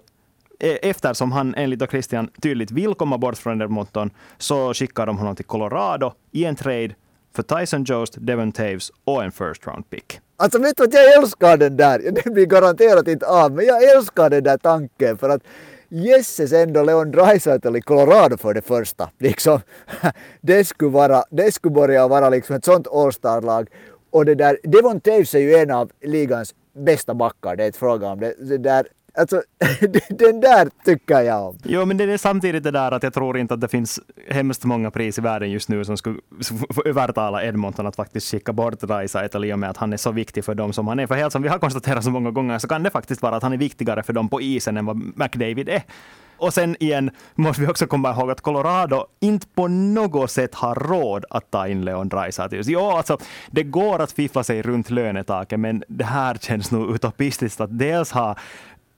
e, 0.61 0.79
Eftersom 0.91 1.33
han 1.33 1.55
enligt 1.55 1.91
Christian 1.91 2.29
tydligt 2.43 2.71
vill 2.71 2.95
komma 2.95 3.19
bort 3.19 3.37
från 3.39 3.63
Edmonton 3.63 4.11
så 4.39 4.75
skickar 4.75 5.07
de 5.07 5.19
honom 5.19 5.37
till 5.37 5.45
Colorado 5.45 6.13
i 6.31 6.45
en 6.45 6.57
trade 6.57 6.95
för 7.35 7.43
Tyson 7.43 7.85
Jost, 7.85 8.15
Devon 8.19 8.53
Taves 8.53 8.93
och 9.05 9.25
en 9.25 9.33
first 9.33 9.67
round 9.67 9.91
pick. 9.91 10.21
Alltså 10.37 10.59
vet 10.59 10.77
du 10.77 10.85
att 10.85 10.95
jag 10.95 11.15
älskar 11.15 11.57
den 11.57 11.77
där, 11.77 11.99
det 11.99 12.31
blir 12.31 12.47
garanterat 12.47 13.09
inte 13.09 13.27
av, 13.27 13.53
men 13.53 13.67
jag 13.67 13.97
älskar 13.97 14.31
den 14.31 14.45
där 14.45 14.59
tanken 14.59 15.19
för 15.19 15.29
att 15.29 15.43
jösses 15.89 16.53
ändå 16.53 16.83
Leon 16.83 17.11
Draisaitl 17.11 17.77
i 17.77 17.81
Colorado 17.81 18.37
för 18.37 18.55
det 18.55 18.63
första. 18.63 19.11
Liksom, 19.19 19.61
det, 20.41 20.65
skulle 20.65 20.91
vara, 20.91 21.25
det 21.31 21.53
skulle 21.53 21.75
börja 21.75 22.09
vara 22.09 22.29
liksom 22.31 22.57
ett 22.57 22.65
sånt 22.65 22.89
All-star-lag. 22.89 23.69
Och 24.11 24.25
det 24.25 24.35
där, 24.35 24.59
Devon 24.63 25.01
Taves 25.01 25.35
är 25.35 25.39
ju 25.39 25.55
en 25.55 25.71
av 25.71 25.91
ligans 26.03 26.55
bästa 26.73 27.15
backar, 27.15 27.57
det 27.57 27.65
är 27.65 27.69
ett 27.69 27.77
fråga 27.77 28.09
om 28.09 28.21
det. 28.21 28.35
det 28.39 28.59
där, 28.59 28.87
Alltså, 29.15 29.43
den 30.09 30.41
där 30.41 30.69
tycker 30.85 31.21
jag 31.21 31.49
om. 31.49 31.59
Jo, 31.63 31.85
men 31.85 31.97
det 31.97 32.05
är 32.05 32.19
samtidigt 32.19 32.63
det 32.63 32.71
där 32.71 32.93
att 32.93 33.03
jag 33.03 33.15
tror 33.15 33.39
inte 33.39 33.55
att 33.55 33.61
det 33.61 33.69
finns 33.69 34.01
hemskt 34.29 34.65
många 34.65 34.91
pris 34.91 35.19
i 35.19 35.21
världen 35.21 35.51
just 35.51 35.69
nu 35.69 35.85
som 35.85 35.97
skulle 35.97 36.19
övertala 36.85 37.45
Edmonton 37.45 37.87
att 37.87 37.97
faktiskt 37.97 38.31
skicka 38.31 38.53
bort 38.53 38.81
Dreisaitl 38.81 39.45
i 39.45 39.53
och 39.53 39.59
med 39.59 39.71
att 39.71 39.77
han 39.77 39.93
är 39.93 39.97
så 39.97 40.11
viktig 40.13 40.45
för 40.45 40.55
dem 40.55 40.73
som 40.73 40.89
han 40.89 41.01
är. 41.01 41.07
För 41.07 41.15
helt 41.15 41.33
som 41.33 41.43
vi 41.43 41.49
har 41.49 41.59
konstaterat 41.59 42.05
så 42.05 42.11
många 42.11 42.31
gånger 42.31 42.59
så 42.59 42.69
kan 42.69 42.83
det 42.83 42.91
faktiskt 42.91 43.23
vara 43.23 43.37
att 43.37 43.43
han 43.43 43.53
är 43.53 43.57
viktigare 43.57 44.03
för 44.03 44.13
dem 44.13 44.29
på 44.29 44.41
isen 44.41 44.77
än 44.77 44.87
vad 44.87 44.97
McDavid 44.97 45.69
är. 45.69 45.83
Och 46.41 46.55
sen 46.55 46.77
igen 46.81 47.11
måste 47.35 47.63
vi 47.63 47.69
också 47.69 47.87
komma 47.87 48.11
ihåg 48.11 48.31
att 48.31 48.41
Colorado 48.41 49.07
inte 49.21 49.47
på 49.55 49.69
något 49.69 50.31
sätt 50.31 50.55
har 50.55 50.75
råd 50.75 51.25
att 51.31 51.51
ta 51.51 51.69
in 51.69 51.85
Leon 51.85 52.09
Draisaitl. 52.09 52.61
Jo, 52.65 52.81
alltså, 52.81 53.19
det 53.51 53.63
går 53.63 53.99
att 53.99 54.13
fiffla 54.13 54.45
sig 54.45 54.63
runt 54.63 54.91
lönetaket, 54.91 55.61
men 55.61 55.85
det 55.89 56.05
här 56.05 56.35
känns 56.35 56.71
nog 56.71 56.95
utopistiskt 56.95 57.61
att 57.61 57.79
dels 57.79 58.13
ha 58.13 58.37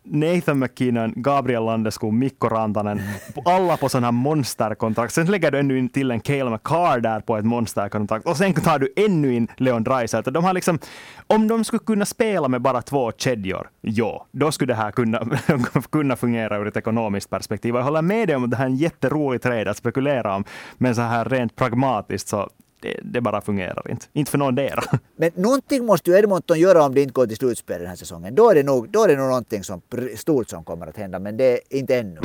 Nathan 0.05 0.59
McKinnon, 0.59 1.13
Gabriel 1.17 1.65
Landeskog, 1.65 2.13
Mikko 2.13 2.49
Rantanen, 2.49 3.01
alla 3.45 3.77
på 3.77 3.89
sådana 3.89 4.07
här 4.07 4.13
monsterkontrakt. 4.13 5.15
Sen 5.15 5.27
lägger 5.27 5.51
du 5.51 5.59
ännu 5.59 5.79
in 5.79 5.89
till 5.89 6.11
en 6.11 6.21
Cale 6.21 6.51
McCarr 6.51 7.01
där 7.01 7.21
på 7.21 7.37
ett 7.37 7.45
monsterkontrakt 7.45 8.27
och 8.27 8.37
sen 8.37 8.55
tar 8.55 8.79
du 8.79 8.93
ännu 8.97 9.35
in 9.35 9.49
Leon 9.57 9.85
Draisaitl. 9.85 10.33
De 10.33 10.45
har 10.45 10.53
liksom, 10.53 10.79
om 11.27 11.49
de 11.49 11.65
skulle 11.65 11.81
kunna 11.81 12.05
spela 12.05 12.49
med 12.49 12.63
bara 12.63 12.83
två 12.83 13.13
kedjor, 13.17 13.69
ja, 13.81 14.27
då 14.31 14.53
skulle 14.53 14.73
det 14.73 14.77
här 14.77 14.91
kunna, 14.91 15.29
kunna 15.91 16.17
fungera 16.17 16.59
ur 16.59 16.67
ett 16.67 16.77
ekonomiskt 16.77 17.31
perspektiv. 17.31 17.75
Jag 17.75 17.83
håller 17.83 18.03
med 18.03 18.29
dig 18.29 18.37
om 18.37 18.45
att 18.45 18.51
det 18.51 18.57
här 18.57 18.65
är 18.65 18.71
en 18.71 18.77
jätterolig 18.77 19.43
trade 19.43 19.71
att 19.71 19.77
spekulera 19.77 20.37
om, 20.37 20.45
men 20.79 20.95
så 20.95 21.03
här 21.03 21.25
rent 21.25 21.57
pragmatiskt 21.57 22.29
så 22.29 22.51
det, 22.83 23.01
det, 23.03 23.21
bara 23.21 23.41
fungerar 23.41 23.91
inte. 23.91 24.07
Inte 24.13 24.31
för 24.31 24.39
någon 24.39 24.55
dera. 24.55 24.83
Men 25.17 25.31
någonting 25.35 25.87
måste 25.87 26.11
ju 26.11 26.19
Edmonton 26.19 26.61
göra 26.61 26.85
om 26.85 26.95
det 26.95 27.03
inte 27.03 27.13
går 27.13 27.27
till 27.27 27.37
slutspel 27.37 27.79
den 27.79 27.89
här 27.89 27.97
säsongen. 27.97 28.35
Då 28.35 28.51
är 28.51 28.55
det 28.55 28.63
nog, 28.63 28.91
då 28.91 29.05
är 29.05 29.09
det 29.09 29.17
nog 29.17 29.27
någonting 29.27 29.65
som, 29.65 29.83
stort 30.17 30.49
som 30.49 30.65
kommer 30.65 30.87
att 30.87 30.97
hända, 30.97 31.19
men 31.19 31.37
det 31.37 31.53
är 31.53 31.79
inte 31.79 31.99
ännu. 31.99 32.21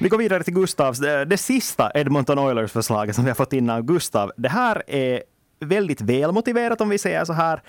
Vi 0.00 0.08
går 0.08 0.18
vidare 0.18 0.44
till 0.44 0.54
Gustavs, 0.54 0.98
det, 0.98 1.24
det 1.24 1.36
sista 1.36 1.90
Edmonton 1.94 2.38
Oilers-förslaget 2.38 3.14
som 3.14 3.24
vi 3.24 3.30
har 3.30 3.34
fått 3.34 3.52
in 3.52 3.70
av 3.70 3.82
Gustav. 3.82 4.32
Det 4.36 4.48
här 4.48 4.82
är 4.86 5.22
väldigt 5.60 6.00
välmotiverat 6.00 6.80
om 6.80 6.88
vi 6.88 6.98
säger 6.98 7.24
så 7.24 7.32
här. 7.32 7.62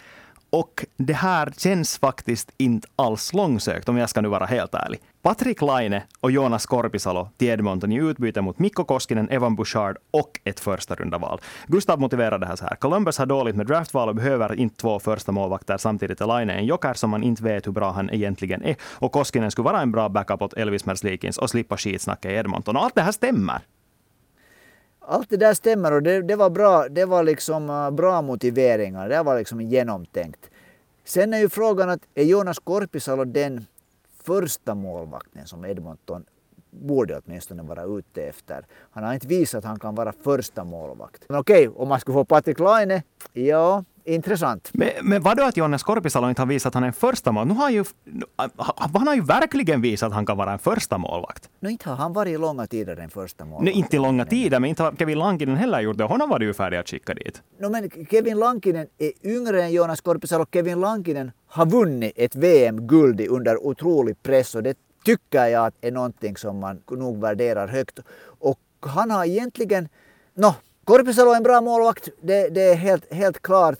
Och 0.49 0.86
det 0.97 1.13
här 1.13 1.53
känns 1.57 1.97
faktiskt 1.97 2.51
inte 2.57 2.88
alls 2.95 3.33
långsökt 3.33 3.89
om 3.89 3.97
jag 3.97 4.10
ska 4.10 4.21
nu 4.21 4.27
vara 4.27 4.45
helt 4.45 4.73
ärlig. 4.73 4.99
Patrik 5.21 5.62
Laine 5.62 6.01
och 6.19 6.31
Jonas 6.31 6.65
Korpisalo 6.65 7.29
till 7.38 7.47
Edmonton 7.47 7.91
i 7.91 7.95
utbyte 7.95 8.41
mot 8.41 8.60
Mikko 8.60 8.83
Koskinen, 8.83 9.29
Evan 9.29 9.55
Bouchard 9.55 9.97
och 10.12 10.39
ett 10.43 10.60
första 10.60 10.95
runda 10.95 11.17
val. 11.17 11.41
Gustav 11.67 11.99
motiverar 11.99 12.39
det 12.39 12.45
här 12.45 12.55
så 12.55 12.65
här. 12.65 12.75
Columbus 12.75 13.17
har 13.17 13.25
dåligt 13.25 13.55
med 13.55 13.67
draftval 13.67 14.10
och 14.10 14.15
behöver 14.15 14.55
inte 14.55 14.75
två 14.75 14.99
första 14.99 15.31
målvakter. 15.31 15.77
Samtidigt 15.77 16.21
är 16.21 16.27
Laine 16.27 16.49
en 16.49 16.65
joker 16.65 16.93
som 16.93 17.10
man 17.10 17.23
inte 17.23 17.43
vet 17.43 17.67
hur 17.67 17.71
bra 17.71 17.91
han 17.91 18.10
egentligen 18.10 18.63
är. 18.63 18.75
Och 18.81 19.12
Koskinen 19.12 19.51
skulle 19.51 19.65
vara 19.65 19.81
en 19.81 19.91
bra 19.91 20.10
backup 20.10 20.41
åt 20.41 20.53
Elvis 20.53 20.86
Merzlikins 20.86 21.38
och 21.38 21.49
slippa 21.49 21.77
skitsnacka 21.77 22.31
i 22.31 22.36
Edmonton. 22.36 22.75
Och 22.75 22.83
allt 22.83 22.95
det 22.95 23.01
här 23.01 23.12
stämmer. 23.12 23.62
Allt 25.10 25.30
det 25.30 25.38
där 25.38 25.54
stämmer 25.54 25.91
och 25.91 26.04
det, 26.04 26.22
det 26.22 26.36
var 26.36 26.50
bra. 26.50 26.88
Det 26.89 27.06
var 27.06 27.24
liksom 27.24 27.70
eh, 27.70 27.91
bra 27.91 28.22
motiveringar. 28.22 29.10
Det 29.10 29.24
var 29.24 29.38
liksom 29.38 29.62
genomtänkt. 29.62 30.50
Sen 31.04 31.34
är 31.34 31.39
ju 31.39 31.50
frågan 31.50 31.89
att 31.89 32.00
är 32.15 32.24
Jonas 32.24 32.60
Korpisalo 32.60 33.26
den 33.26 33.65
första 34.24 34.76
målvakten 34.76 35.48
som 35.48 35.65
Edmonton 35.65 36.26
borde 36.72 37.20
åtminstone 37.26 37.63
vara 37.63 37.84
ute 37.84 38.24
efter. 38.24 38.65
Han 38.91 39.04
har 39.04 39.13
inte 39.13 39.28
visat 39.28 39.58
att 39.58 39.65
han 39.65 39.80
kan 39.80 39.96
vara 39.96 40.13
första 40.24 40.63
målvakt. 40.63 41.24
Men 41.30 41.39
okej, 41.39 41.67
om 41.67 41.88
man 41.88 42.00
skulle 42.00 42.13
få 42.13 42.26
Patrik 42.26 42.60
Laine, 42.60 43.02
ja, 43.34 43.84
intressant. 44.08 44.70
Men, 44.74 44.89
men 45.02 45.22
vadå 45.22 45.43
att 45.43 45.58
Jonas 45.58 45.84
Korpisalo 45.84 46.30
inte 46.30 46.41
har 46.41 46.48
visat 46.48 46.67
att 46.67 46.74
han 46.74 46.84
är 46.84 46.88
en 46.88 46.93
första 46.93 47.32
mål? 47.32 47.48
Nu 47.48 47.54
har 47.54 47.70
ju, 47.70 47.84
han 48.67 49.08
har 49.08 49.15
ju 49.15 49.22
verkligen 49.22 49.82
visat 49.82 50.08
att 50.08 50.13
han 50.13 50.26
kan 50.26 50.38
vara 50.38 50.52
en 50.52 50.60
första 50.60 50.98
målvakt. 50.98 51.50
No, 51.60 51.70
inte 51.70 51.89
har 51.89 51.96
han 51.96 52.13
varit 52.13 52.34
i 52.34 52.38
långa 52.38 52.67
tider 52.67 52.98
en 52.98 53.10
första 53.10 53.46
målvakt. 53.46 53.63
Nej, 53.63 53.74
inte 53.74 53.96
i 53.96 54.00
långa 54.00 54.26
tider, 54.26 54.60
men 54.60 54.70
inte 54.70 54.84
har 54.84 54.91
Kevin 54.91 55.20
Lankinen 55.20 55.56
heller 55.58 55.82
gjort 55.82 55.98
det. 55.98 56.04
Honom 56.04 56.30
var 56.30 56.39
det 56.39 56.46
ju 56.46 56.54
färdig 56.54 56.78
att 56.78 56.89
skicka 56.89 57.13
dit. 57.13 57.41
No, 57.60 57.70
men 57.70 57.89
Kevin 58.12 58.39
Lankinen 58.39 58.88
är 58.98 59.12
yngre 59.24 59.63
än 59.63 59.72
Jonas 59.72 60.02
Korpisalo. 60.02 60.46
Kevin 60.54 60.80
Lankinen 60.80 61.32
har 61.48 61.65
vunnit 61.65 62.13
ett 62.15 62.36
VM-guld 62.36 63.22
under 63.22 63.67
otrolig 63.67 64.24
press 64.24 64.56
och 64.56 64.63
det 64.63 64.78
tycker 65.06 65.46
jag 65.46 65.72
är 65.82 65.91
någonting 65.91 66.38
som 66.38 66.60
man 66.60 66.82
nog 66.91 67.22
värderar 67.22 67.67
högt. 67.67 68.00
Och 68.39 68.60
han 68.80 69.12
har 69.12 69.26
egentligen, 69.26 69.89
no, 70.34 70.54
Korpisalo 70.84 71.32
är 71.32 71.36
en 71.36 71.43
bra 71.43 71.62
målvakt, 71.62 72.10
det, 72.22 72.50
det 72.50 72.62
är 72.62 72.76
helt, 72.76 73.13
helt 73.13 73.41
klart 73.41 73.80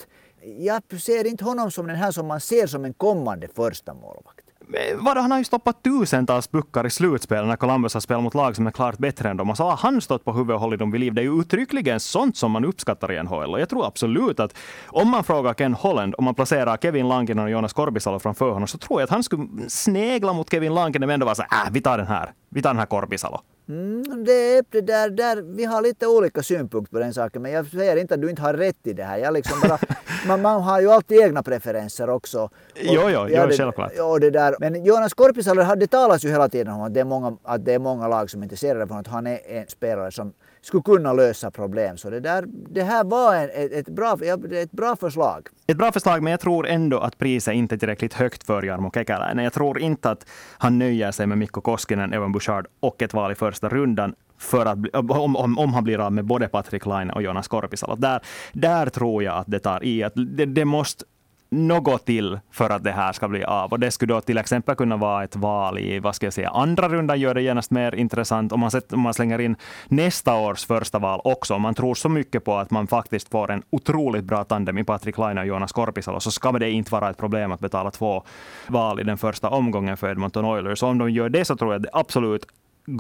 jag 0.60 1.02
ser 1.02 1.28
inte 1.28 1.44
honom 1.44 1.72
som 1.72 1.88
den 1.88 1.96
här 1.96 2.12
som 2.12 2.28
man 2.28 2.42
ser 2.42 2.68
som 2.68 2.86
en 2.86 2.94
kommande 2.94 3.48
första 3.56 3.94
målvakt. 3.94 4.48
Vadå, 4.96 5.22
han 5.22 5.32
har 5.32 5.38
ju 5.38 5.44
stoppat 5.44 5.84
tusentals 5.84 6.48
puckar 6.48 6.86
i 6.86 6.90
slutspel 6.90 7.46
när 7.46 7.56
Columbus 7.56 7.94
har 7.94 8.02
spelat 8.02 8.24
mot 8.24 8.34
lag 8.34 8.56
som 8.56 8.68
är 8.68 8.72
klart 8.72 8.98
bättre 8.98 9.30
än 9.30 9.38
dem. 9.38 9.50
Och 9.50 9.58
så 9.58 9.64
har 9.64 9.76
han 9.76 10.02
stått 10.02 10.26
på 10.26 10.32
huvudet 10.34 10.54
och 10.54 10.60
hållit 10.60 10.80
dem 10.80 10.92
vid 10.92 11.02
liv. 11.02 11.14
Det 11.14 11.22
är 11.22 11.24
ju 11.24 11.42
uttryckligen 11.42 12.00
sånt 12.00 12.38
som 12.38 12.52
man 12.52 12.66
uppskattar 12.66 13.12
i 13.12 13.24
NHL. 13.24 13.54
Och 13.54 13.60
jag 13.60 13.70
tror 13.70 13.88
absolut 13.88 14.40
att 14.40 14.58
om 14.88 15.10
man 15.10 15.24
frågar 15.24 15.54
Ken 15.54 15.74
Holland, 15.74 16.16
om 16.18 16.26
man 16.26 16.36
placerar 16.36 16.78
Kevin 16.78 17.08
Lankinen 17.08 17.44
och 17.44 17.52
Jonas 17.52 17.74
Korpisalo 17.74 18.20
framför 18.20 18.52
honom, 18.52 18.68
så 18.68 18.78
tror 18.78 19.00
jag 19.02 19.04
att 19.04 19.12
han 19.12 19.24
skulle 19.24 19.48
snegla 19.68 20.34
mot 20.34 20.52
Kevin 20.52 20.74
Lankinen 20.74 21.08
men 21.08 21.14
ändå 21.14 21.26
vara 21.26 21.36
så 21.36 21.44
här, 21.50 21.66
äh, 21.66 21.72
vi 21.72 21.82
tar 21.82 21.98
den 21.98 22.08
här. 22.08 22.34
Vi 22.50 22.62
tar 22.62 22.70
den 22.70 22.80
här 22.80 22.86
Korpisalo. 22.86 23.42
Mm, 23.70 24.24
det, 24.26 24.72
det 24.72 24.82
där, 24.82 25.10
där, 25.10 25.42
vi 25.42 25.66
har 25.66 25.82
lite 25.82 26.08
olika 26.08 26.44
synpunkter 26.44 26.92
på 26.92 27.00
den 27.00 27.14
saken, 27.14 27.42
men 27.42 27.52
jag 27.52 27.66
säger 27.66 27.98
inte 27.98 28.14
att 28.14 28.22
du 28.22 28.30
inte 28.30 28.42
har 28.42 28.54
rätt 28.54 28.88
i 28.88 28.94
det 28.94 29.04
här. 29.04 29.18
Jag 29.18 29.34
liksom 29.34 29.60
bara, 29.62 29.80
man, 30.28 30.42
man 30.42 30.62
har 30.62 30.82
ju 30.82 30.92
alltid 30.92 31.22
egna 31.22 31.44
preferenser 31.44 32.10
också. 32.10 32.42
Och, 32.42 32.52
jo, 32.76 33.02
jo, 33.04 33.10
ja, 33.10 33.28
jo 33.30 33.58
självklart. 33.58 33.92
Och 34.00 34.20
det 34.20 34.30
där. 34.30 34.56
Men 34.60 34.86
Jonas 34.86 35.14
Korpisalo, 35.14 35.76
det 35.76 35.88
talas 35.88 36.26
ju 36.26 36.30
hela 36.30 36.50
tiden 36.50 36.74
om 36.74 36.82
att 36.82 36.94
det 36.94 37.00
är 37.00 37.06
många, 37.06 37.38
att 37.44 37.66
det 37.66 37.74
är 37.74 37.80
många 37.80 38.08
lag 38.08 38.30
som 38.30 38.42
är 38.42 38.46
intresserade 38.46 38.84
honom, 38.84 38.98
att 38.98 39.08
han 39.08 39.28
är 39.28 39.40
en 39.48 39.68
spelare 39.68 40.12
som 40.12 40.34
skulle 40.62 40.84
kunna 40.84 41.14
lösa 41.14 41.52
problem. 41.52 41.98
Så 41.98 42.10
det, 42.10 42.20
där, 42.20 42.46
det 42.48 42.84
här 42.84 43.04
var 43.04 43.36
en, 43.36 43.50
ett, 43.50 43.72
ett, 43.72 43.90
bra, 43.90 44.18
ett 44.52 44.72
bra 44.72 44.96
förslag. 44.96 45.48
Ett 45.68 45.78
bra 45.78 45.92
förslag, 45.92 46.24
men 46.24 46.32
jag 46.32 46.40
tror 46.40 46.68
ändå 46.68 47.00
att 47.00 47.18
priset 47.18 47.54
inte 47.54 47.76
är 47.76 47.78
tillräckligt 47.78 48.14
högt 48.14 48.44
för 48.44 48.64
Jarmo 48.64 48.92
Kekäläinen. 48.92 49.44
Jag 49.44 49.54
tror 49.54 49.80
inte 49.80 50.10
att 50.10 50.26
han 50.58 50.80
nöjer 50.80 51.12
sig 51.12 51.28
med 51.28 51.38
Mikko 51.38 51.62
Koskinen, 51.62 52.14
Evan 52.14 52.32
Bouchard 52.32 52.68
och 52.80 53.02
ett 53.02 53.14
val 53.14 53.32
i 53.32 53.36
första 53.36 53.70
rundan 53.70 54.16
för 54.38 54.66
att, 54.66 54.78
om, 54.94 55.36
om, 55.36 55.58
om 55.60 55.74
han 55.74 55.84
blir 55.84 56.00
av 56.00 56.14
med 56.14 56.26
både 56.26 56.48
Patrik 56.48 56.86
Laine 56.86 57.12
och 57.12 57.22
Jonas 57.22 57.48
Korpisalo. 57.48 57.96
Där, 57.96 58.22
där 58.54 58.90
tror 58.90 59.24
jag 59.24 59.38
att 59.38 59.48
det 59.48 59.60
tar 59.60 59.84
i. 59.84 60.04
Att 60.04 60.14
det, 60.16 60.46
det 60.46 60.66
måste 60.66 61.06
något 61.50 62.06
till 62.06 62.40
för 62.52 62.70
att 62.70 62.84
det 62.84 62.92
här 62.92 63.14
ska 63.14 63.28
bli 63.28 63.44
av. 63.44 63.72
Och 63.72 63.80
det 63.80 63.92
skulle 63.92 64.14
då 64.14 64.22
till 64.22 64.38
exempel 64.38 64.76
kunna 64.76 64.98
vara 64.98 65.24
ett 65.24 65.36
val 65.36 65.80
i, 65.80 66.00
vad 66.00 66.16
ska 66.16 66.26
jag 66.26 66.34
säga, 66.34 66.50
andra 66.50 66.90
rundan 66.90 67.20
gör 67.20 67.34
det 67.34 67.42
genast 67.42 67.72
mer 67.72 67.96
intressant. 67.96 68.52
Om 68.52 68.60
man, 68.60 68.72
sett, 68.72 68.94
om 68.94 69.00
man 69.00 69.14
slänger 69.14 69.40
in 69.40 69.56
nästa 69.88 70.36
års 70.36 70.66
första 70.66 71.00
val 71.00 71.22
också, 71.24 71.54
om 71.54 71.62
man 71.62 71.76
tror 71.76 71.96
så 71.96 72.10
mycket 72.10 72.46
på 72.46 72.56
att 72.56 72.72
man 72.72 72.88
faktiskt 72.88 73.30
får 73.30 73.52
en 73.52 73.64
otroligt 73.70 74.24
bra 74.24 74.44
tandem 74.44 74.78
i 74.78 74.84
Patrik 74.84 75.18
Laine 75.18 75.38
och 75.42 75.48
Jonas 75.48 75.72
Korpisalo, 75.72 76.20
så 76.20 76.32
ska 76.32 76.52
det 76.52 76.72
inte 76.72 76.92
vara 76.92 77.10
ett 77.10 77.18
problem 77.18 77.52
att 77.52 77.60
betala 77.60 77.92
två 77.92 78.24
val 78.68 79.00
i 79.00 79.04
den 79.04 79.18
första 79.18 79.50
omgången 79.50 79.98
för 79.98 80.10
Edmonton 80.12 80.46
Oilers. 80.46 80.84
Och 80.84 80.90
om 80.90 80.98
de 80.98 81.12
gör 81.12 81.30
det 81.30 81.46
så 81.46 81.56
tror 81.56 81.74
jag 81.74 81.80
att 81.80 81.84
det 81.84 81.90
absolut 81.94 82.46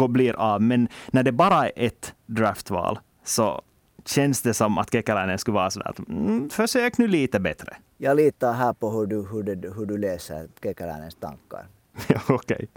blir 0.10 0.33
av. 0.33 0.62
Men 0.62 0.88
när 1.07 1.23
det 1.23 1.31
bara 1.31 1.65
är 1.65 1.71
ett 1.75 2.13
draftval, 2.25 2.99
så 3.23 3.62
känns 4.10 4.41
det 4.41 4.54
som 4.54 4.78
att 4.78 4.91
Kekäläinen 4.91 5.38
skulle 5.38 5.56
vara 5.56 5.70
sådär 5.70 5.88
att 5.88 6.00
mm, 6.00 6.50
försök 6.50 6.98
nu 6.98 7.08
lite 7.08 7.39
bättre. 7.39 7.78
Jag 7.98 8.17
litar 8.17 8.54
här 8.54 8.74
på 8.74 8.89
hur 8.91 9.06
du, 9.06 9.28
hur 9.32 9.43
du, 9.43 9.74
hur 9.74 9.86
du 9.86 9.98
läser 9.98 10.48
Kekäläinens 10.63 11.15
tankar. 11.15 11.67
Okej. 12.27 12.36
Okay. 12.55 12.67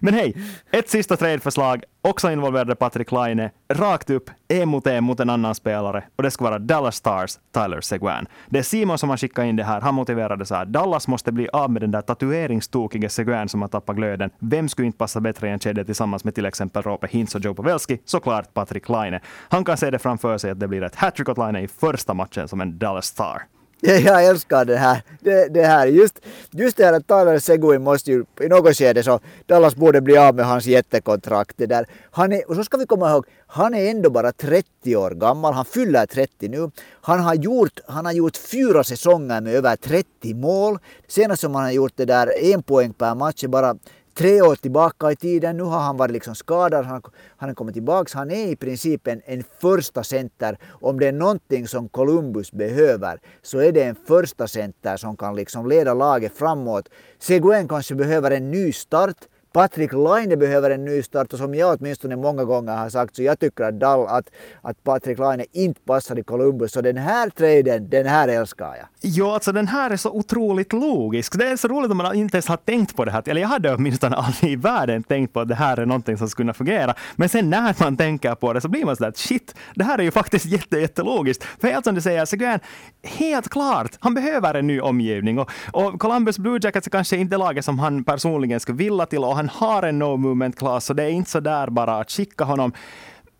Men 0.00 0.14
hej, 0.14 0.36
ett 0.70 0.88
sista 0.90 1.16
tradeförslag, 1.16 1.84
också 2.02 2.30
involverade 2.30 2.74
Patrik 2.74 3.12
Laine, 3.12 3.50
rakt 3.68 4.10
upp, 4.10 4.30
en 4.48 4.68
mot 4.68 4.86
en 4.86 5.04
mot 5.04 5.20
en 5.20 5.30
annan 5.30 5.54
spelare. 5.54 6.04
Och 6.16 6.22
det 6.22 6.30
ska 6.30 6.44
vara 6.44 6.58
Dallas 6.58 6.96
Stars, 6.96 7.38
Tyler 7.54 7.80
Seguin. 7.80 8.26
Det 8.48 8.58
är 8.58 8.62
Simon 8.62 8.98
som 8.98 9.10
har 9.10 9.16
skickat 9.16 9.44
in 9.44 9.56
det 9.56 9.64
här. 9.64 9.80
Han 9.80 9.94
motiverade 9.94 10.46
så 10.46 10.54
här, 10.54 10.64
Dallas 10.64 11.08
måste 11.08 11.32
bli 11.32 11.48
av 11.48 11.70
med 11.70 11.82
den 11.82 11.90
där 11.90 12.02
tatueringstokiga 12.02 13.08
Seguin 13.08 13.48
som 13.48 13.62
har 13.62 13.68
tappat 13.68 13.96
glöden. 13.96 14.30
Vem 14.38 14.68
skulle 14.68 14.86
inte 14.86 14.98
passa 14.98 15.20
bättre 15.20 15.48
i 15.48 15.50
en 15.50 15.58
kedja 15.58 15.84
tillsammans 15.84 16.24
med 16.24 16.34
till 16.34 16.46
exempel 16.46 16.82
Rope 16.82 17.06
Hintz 17.10 17.34
och 17.34 17.40
Joe 17.40 17.54
Pavelski? 17.54 17.98
Såklart 18.04 18.54
Patrik 18.54 18.88
Laine. 18.88 19.20
Han 19.48 19.64
kan 19.64 19.76
se 19.76 19.90
det 19.90 19.98
framför 19.98 20.38
sig 20.38 20.50
att 20.50 20.60
det 20.60 20.68
blir 20.68 20.82
ett 20.82 20.94
hattrick 20.94 21.28
åt 21.28 21.38
Laine 21.38 21.56
i 21.56 21.68
första 21.68 22.14
matchen 22.14 22.48
som 22.48 22.60
en 22.60 22.78
Dallas 22.78 23.06
Star. 23.06 23.42
Jag 23.80 24.24
älskar 24.24 24.64
det 24.64 24.76
här. 24.76 25.02
Det, 25.20 25.54
det 25.54 25.66
här. 25.66 25.86
Just, 25.86 26.20
just 26.50 26.76
det 26.76 26.84
här 26.84 26.92
att 26.92 27.06
Tyler 27.06 27.38
Seguin 27.38 27.82
måste 27.82 28.10
ju 28.10 28.24
i 28.40 28.48
något 28.48 28.76
skede 28.76 29.02
så 29.02 29.20
Dallas 29.46 29.76
borde 29.76 30.00
bli 30.00 30.16
av 30.16 30.34
med 30.34 30.46
hans 30.46 30.66
jättekontrakt. 30.66 31.54
Det 31.56 31.66
där. 31.66 31.86
Han 32.10 32.32
är, 32.32 32.48
och 32.48 32.56
så 32.56 32.64
ska 32.64 32.76
vi 32.76 32.86
komma 32.86 33.10
ihåg, 33.10 33.26
han 33.46 33.74
är 33.74 33.90
ändå 33.90 34.10
bara 34.10 34.32
30 34.32 34.96
år 34.96 35.10
gammal. 35.10 35.54
Han 35.54 35.64
fyller 35.64 36.06
30 36.06 36.48
nu. 36.48 36.70
Han 37.00 37.20
har 37.20 37.34
gjort, 37.34 37.80
han 37.86 38.06
har 38.06 38.12
gjort 38.12 38.36
fyra 38.36 38.84
säsonger 38.84 39.40
med 39.40 39.54
över 39.54 39.76
30 39.76 40.34
mål. 40.34 40.78
Senast 41.08 41.40
som 41.40 41.54
han 41.54 41.64
har 41.64 41.72
gjort 41.72 41.92
det 41.96 42.04
där 42.04 42.52
en 42.52 42.62
poäng 42.62 42.92
per 42.92 43.14
match 43.14 43.44
är 43.44 43.48
bara 43.48 43.76
tre 44.18 44.42
år 44.42 44.54
tillbaka 44.54 45.10
i 45.12 45.16
tiden. 45.16 45.56
Nu 45.56 45.62
har 45.62 45.80
han 45.80 45.96
varit 45.96 46.12
liksom 46.12 46.34
skadad, 46.34 46.84
han, 46.84 47.02
han 47.36 47.48
har 47.48 47.54
kommit 47.54 47.74
tillbaka. 47.74 48.18
Han 48.18 48.30
är 48.30 48.46
i 48.46 48.56
princip 48.56 49.06
en, 49.06 49.22
en 49.24 49.44
första 49.60 50.02
center. 50.04 50.58
Om 50.68 51.00
det 51.00 51.06
är 51.06 51.12
någonting 51.12 51.68
som 51.68 51.88
Columbus 51.88 52.52
behöver 52.52 53.20
så 53.42 53.58
är 53.58 53.72
det 53.72 53.82
en 53.82 53.96
första 54.06 54.48
center 54.48 54.96
som 54.96 55.16
kan 55.16 55.36
liksom 55.36 55.68
leda 55.68 55.94
laget 55.94 56.38
framåt. 56.38 56.88
Seguin 57.18 57.68
kanske 57.68 57.94
behöver 57.94 58.30
en 58.30 58.50
ny 58.50 58.72
start. 58.72 59.16
Patrik 59.52 59.92
Laine 59.92 60.36
behöver 60.36 60.70
en 60.70 60.84
ny 60.84 61.02
start 61.02 61.32
och 61.32 61.38
som 61.38 61.54
jag 61.54 61.78
åtminstone 61.80 62.16
många 62.16 62.44
gånger 62.44 62.76
har 62.76 62.88
sagt 62.88 63.16
så 63.16 63.22
jag 63.22 63.38
tycker 63.38 63.64
att, 63.64 63.80
Dall, 63.80 64.06
att, 64.08 64.30
att 64.62 64.84
Patrik 64.84 65.18
Laine 65.18 65.44
inte 65.52 65.80
passar 65.80 66.18
i 66.18 66.22
Columbus. 66.22 66.72
Så 66.72 66.80
den 66.80 66.96
här 66.96 67.30
traden, 67.30 67.90
den 67.90 68.06
här 68.06 68.28
älskar 68.28 68.66
jag. 68.66 68.86
Jo, 69.00 69.26
alltså 69.26 69.52
den 69.52 69.68
här 69.68 69.90
är 69.90 69.96
så 69.96 70.10
otroligt 70.10 70.72
logisk. 70.72 71.38
Det 71.38 71.48
är 71.48 71.56
så 71.56 71.68
roligt 71.68 71.90
om 71.90 71.96
man 71.96 72.14
inte 72.14 72.36
ens 72.36 72.48
har 72.48 72.56
tänkt 72.56 72.96
på 72.96 73.04
det 73.04 73.10
här. 73.10 73.22
Eller 73.26 73.40
jag 73.40 73.48
hade 73.48 73.74
åtminstone 73.74 74.16
aldrig 74.16 74.52
i 74.52 74.56
världen 74.56 75.02
tänkt 75.02 75.32
på 75.32 75.40
att 75.40 75.48
det 75.48 75.54
här 75.54 75.76
är 75.76 75.86
någonting 75.86 76.18
som 76.18 76.28
skulle 76.28 76.44
kunna 76.44 76.54
fungera. 76.54 76.94
Men 77.16 77.28
sen 77.28 77.50
när 77.50 77.74
man 77.80 77.96
tänker 77.96 78.34
på 78.34 78.52
det 78.52 78.60
så 78.60 78.68
blir 78.68 78.84
man 78.84 78.96
sådär 78.96 79.12
shit, 79.16 79.54
det 79.74 79.84
här 79.84 79.98
är 79.98 80.02
ju 80.02 80.10
faktiskt 80.10 80.46
jätte, 80.56 80.78
jättelogiskt. 80.78 81.44
För 81.60 81.68
helt 81.68 81.84
som 81.84 81.94
du 81.94 82.00
säger, 82.00 82.24
Seguin, 82.24 82.58
helt 83.02 83.48
klart, 83.48 83.90
han 84.00 84.14
behöver 84.14 84.54
en 84.54 84.66
ny 84.66 84.80
omgivning. 84.80 85.38
Och, 85.38 85.50
och 85.72 86.00
Columbus 86.00 86.38
Blue 86.38 86.58
Jackets 86.62 86.86
är 86.86 86.90
kanske 86.90 87.16
inte 87.16 87.36
laget 87.36 87.64
som 87.64 87.78
han 87.78 88.04
personligen 88.04 88.60
skulle 88.60 88.78
vilja 88.78 89.06
till 89.06 89.24
och 89.24 89.37
han 89.38 89.48
har 89.48 89.82
en 89.82 89.98
no 89.98 90.16
movement 90.16 90.58
class, 90.58 90.84
så 90.84 90.94
det 90.94 91.02
är 91.02 91.10
inte 91.10 91.30
så 91.30 91.40
där 91.40 91.70
bara 91.70 91.96
att 91.96 92.10
skicka 92.10 92.44
honom. 92.44 92.72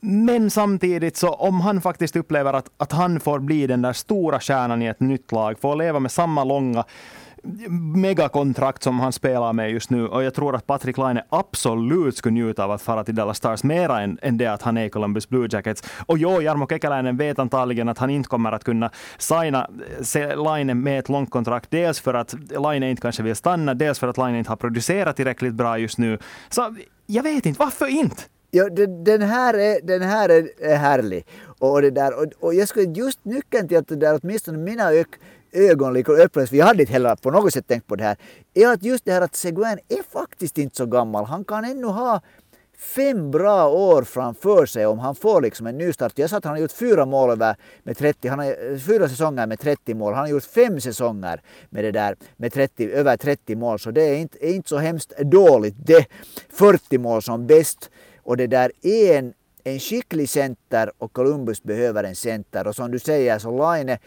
Men 0.01 0.51
samtidigt 0.51 1.17
så 1.17 1.29
om 1.29 1.61
han 1.61 1.81
faktiskt 1.81 2.17
upplever 2.17 2.53
att, 2.53 2.71
att 2.77 2.93
han 2.93 3.21
får 3.21 3.39
bli 3.39 3.67
den 3.67 3.83
där 3.83 3.93
stora 3.93 4.41
stjärnan 4.41 4.83
i 4.83 4.87
ett 4.87 5.01
nytt 5.01 5.33
lag, 5.33 5.61
får 5.61 5.77
leva 5.77 5.99
med 5.99 6.11
samma 6.11 6.45
långa 6.45 6.85
megakontrakt 7.95 8.83
som 8.83 9.01
han 9.01 9.13
spelar 9.13 9.53
med 9.53 9.71
just 9.71 9.91
nu. 9.91 10.07
Och 10.07 10.23
jag 10.23 10.35
tror 10.35 10.57
att 10.57 10.67
Patrik 10.67 10.99
Laine 10.99 11.21
absolut 11.29 12.17
skulle 12.17 12.33
njuta 12.33 12.65
av 12.65 12.71
att 12.71 12.83
fara 12.83 13.05
till 13.05 13.15
Dallas 13.15 13.37
Stars 13.37 13.63
mera 13.63 14.01
än, 14.01 14.19
än 14.23 14.39
det 14.39 14.47
att 14.47 14.63
han 14.63 14.77
är 14.77 14.85
i 14.85 14.91
Columbus 14.91 15.29
Blue 15.29 15.49
Jackets. 15.51 15.83
Och 16.07 16.19
jo, 16.19 16.43
Jarmo 16.43 16.67
Kekäläinen 16.67 17.17
vet 17.17 17.39
antagligen 17.39 17.89
att 17.89 17.99
han 17.99 18.11
inte 18.11 18.29
kommer 18.29 18.53
att 18.53 18.65
kunna 18.65 18.91
signa 19.19 19.71
eh, 20.15 20.43
Laine 20.43 20.75
med 20.75 20.99
ett 20.99 21.09
långt 21.09 21.31
kontrakt. 21.31 21.71
Dels 21.71 22.01
för 22.01 22.15
att 22.15 22.35
Laine 22.51 22.83
inte 22.83 23.03
kanske 23.03 23.23
vill 23.23 23.37
stanna, 23.37 23.75
dels 23.75 23.99
för 23.99 24.09
att 24.09 24.17
Laine 24.17 24.39
inte 24.39 24.51
har 24.51 24.57
producerat 24.57 25.17
tillräckligt 25.17 25.55
bra 25.55 25.79
just 25.79 25.99
nu. 25.99 26.19
Så 26.49 26.75
jag 27.07 27.23
vet 27.23 27.47
inte, 27.47 27.59
varför 27.59 27.87
inte? 27.87 28.23
Ja, 28.51 28.69
den, 29.05 29.23
här 29.23 29.55
är, 29.55 29.81
den 29.83 30.03
här 30.03 30.29
är 30.61 30.77
härlig. 30.77 31.27
Och, 31.59 31.83
det 31.83 31.91
där, 31.91 32.19
och, 32.19 32.27
och 32.41 32.55
jag 32.55 32.69
skulle 32.69 32.93
just 32.93 33.25
nyckeln 33.25 33.69
till 33.69 33.79
att 33.79 33.89
det 33.89 33.97
där 33.97 34.21
åtminstone 34.23 34.59
mina 34.59 34.93
ögon 34.93 35.13
liksom 35.53 36.15
öppnades, 36.15 36.51
för 36.51 36.57
jag 36.57 36.67
hade 36.67 36.83
inte 36.83 36.93
heller 36.93 37.17
på 37.17 37.31
något 37.31 37.53
sätt 37.53 37.67
tänkt 37.67 37.87
på 37.87 37.97
det 37.97 38.05
här, 38.05 38.17
är 38.55 38.69
att 38.69 38.83
just 38.83 39.05
det 39.05 39.13
här 39.13 39.21
att 39.21 39.37
Seguin 39.37 39.79
är 39.89 40.03
faktiskt 40.13 40.59
inte 40.59 40.77
så 40.77 40.87
gammal. 40.87 41.25
Han 41.25 41.45
kan 41.45 41.65
ännu 41.65 41.87
ha 41.87 42.21
fem 42.79 43.31
bra 43.31 43.69
år 43.69 44.03
framför 44.03 44.67
sig 44.67 44.87
om 44.87 44.99
han 44.99 45.15
får 45.15 45.43
liksom 45.43 45.67
en 45.67 45.79
nystart. 45.79 46.13
Jag 46.15 46.31
sa 46.31 46.37
att 46.37 46.45
han 46.45 46.55
har 46.55 46.61
gjort 46.61 46.73
fyra 46.73 47.07
mål 47.07 47.39
med 47.83 47.97
30, 47.97 48.29
han 48.29 48.39
har 48.39 48.47
eh, 48.47 48.79
fyra 48.79 49.09
säsonger 49.09 49.47
med 49.47 49.61
30 49.61 49.95
mål. 49.95 50.15
Han 50.15 50.23
har 50.23 50.29
gjort 50.29 50.45
fem 50.45 50.81
säsonger 50.81 51.41
med 51.71 51.85
det 51.85 51.91
där 51.91 52.17
med 52.37 52.53
30, 52.53 52.91
över 52.91 53.17
30 53.17 53.57
mål. 53.57 53.79
Så 53.79 53.91
det 53.91 54.03
är 54.03 54.17
inte, 54.17 54.47
är 54.47 54.55
inte 54.55 54.69
så 54.69 54.79
hemskt 54.79 55.19
dåligt 55.19 55.75
det. 55.87 56.07
40 56.49 56.99
mål 56.99 57.23
som 57.23 57.47
bäst. 57.47 57.91
Och 58.23 58.37
det 58.37 58.47
där 58.47 58.73
är 58.83 59.19
en, 59.19 59.33
en 59.65 59.81
skicklig 59.81 60.29
center 60.29 60.91
och 60.99 61.13
Columbus 61.13 61.63
behöver 61.63 62.05
en 62.05 62.17
center. 62.17 62.67
Och 62.67 62.75
som 62.75 62.91
du 62.91 62.99
säger 62.99 63.39
så 63.39 63.51
Laine 63.51 63.99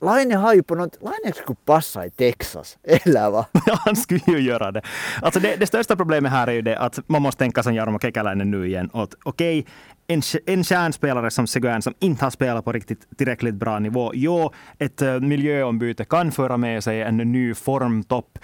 Laine 0.00 0.34
har 0.34 0.54
ju 0.54 0.62
på 0.62 0.74
något... 0.74 0.98
Laine 1.00 1.34
skulle 1.34 1.56
passa 1.64 2.06
i 2.06 2.10
Texas, 2.10 2.78
eller 2.82 3.30
va? 3.30 3.46
Han 3.84 3.96
skulle 3.96 4.22
ju 4.26 4.40
göra 4.40 4.72
det. 4.72 4.82
Alltså 5.22 5.40
det, 5.40 5.56
det 5.56 5.66
största 5.66 5.96
problemet 5.96 6.32
här 6.32 6.46
är 6.46 6.52
ju 6.52 6.62
det 6.62 6.78
att 6.78 7.08
man 7.08 7.22
måste 7.22 7.38
tänka 7.38 7.62
som 7.62 7.74
Jarmo 7.74 7.98
Kekäläinen 7.98 8.50
nu 8.50 8.66
igen. 8.66 8.90
Okej, 8.92 9.10
okay, 9.24 9.64
en, 10.06 10.22
en 10.46 10.64
kärnspelare 10.64 11.30
som 11.30 11.46
Seguin 11.46 11.82
som 11.82 11.94
inte 11.98 12.24
har 12.24 12.30
spelat 12.30 12.64
på 12.64 12.72
riktigt 12.72 13.16
tillräckligt 13.16 13.54
bra 13.54 13.78
nivå. 13.78 14.12
Jo, 14.14 14.52
ett 14.78 15.02
eh, 15.02 15.20
miljöombyte 15.20 16.04
kan 16.04 16.32
föra 16.32 16.56
med 16.56 16.84
sig 16.84 17.02
en 17.02 17.16
ny 17.16 17.54
formtopp. 17.54 18.38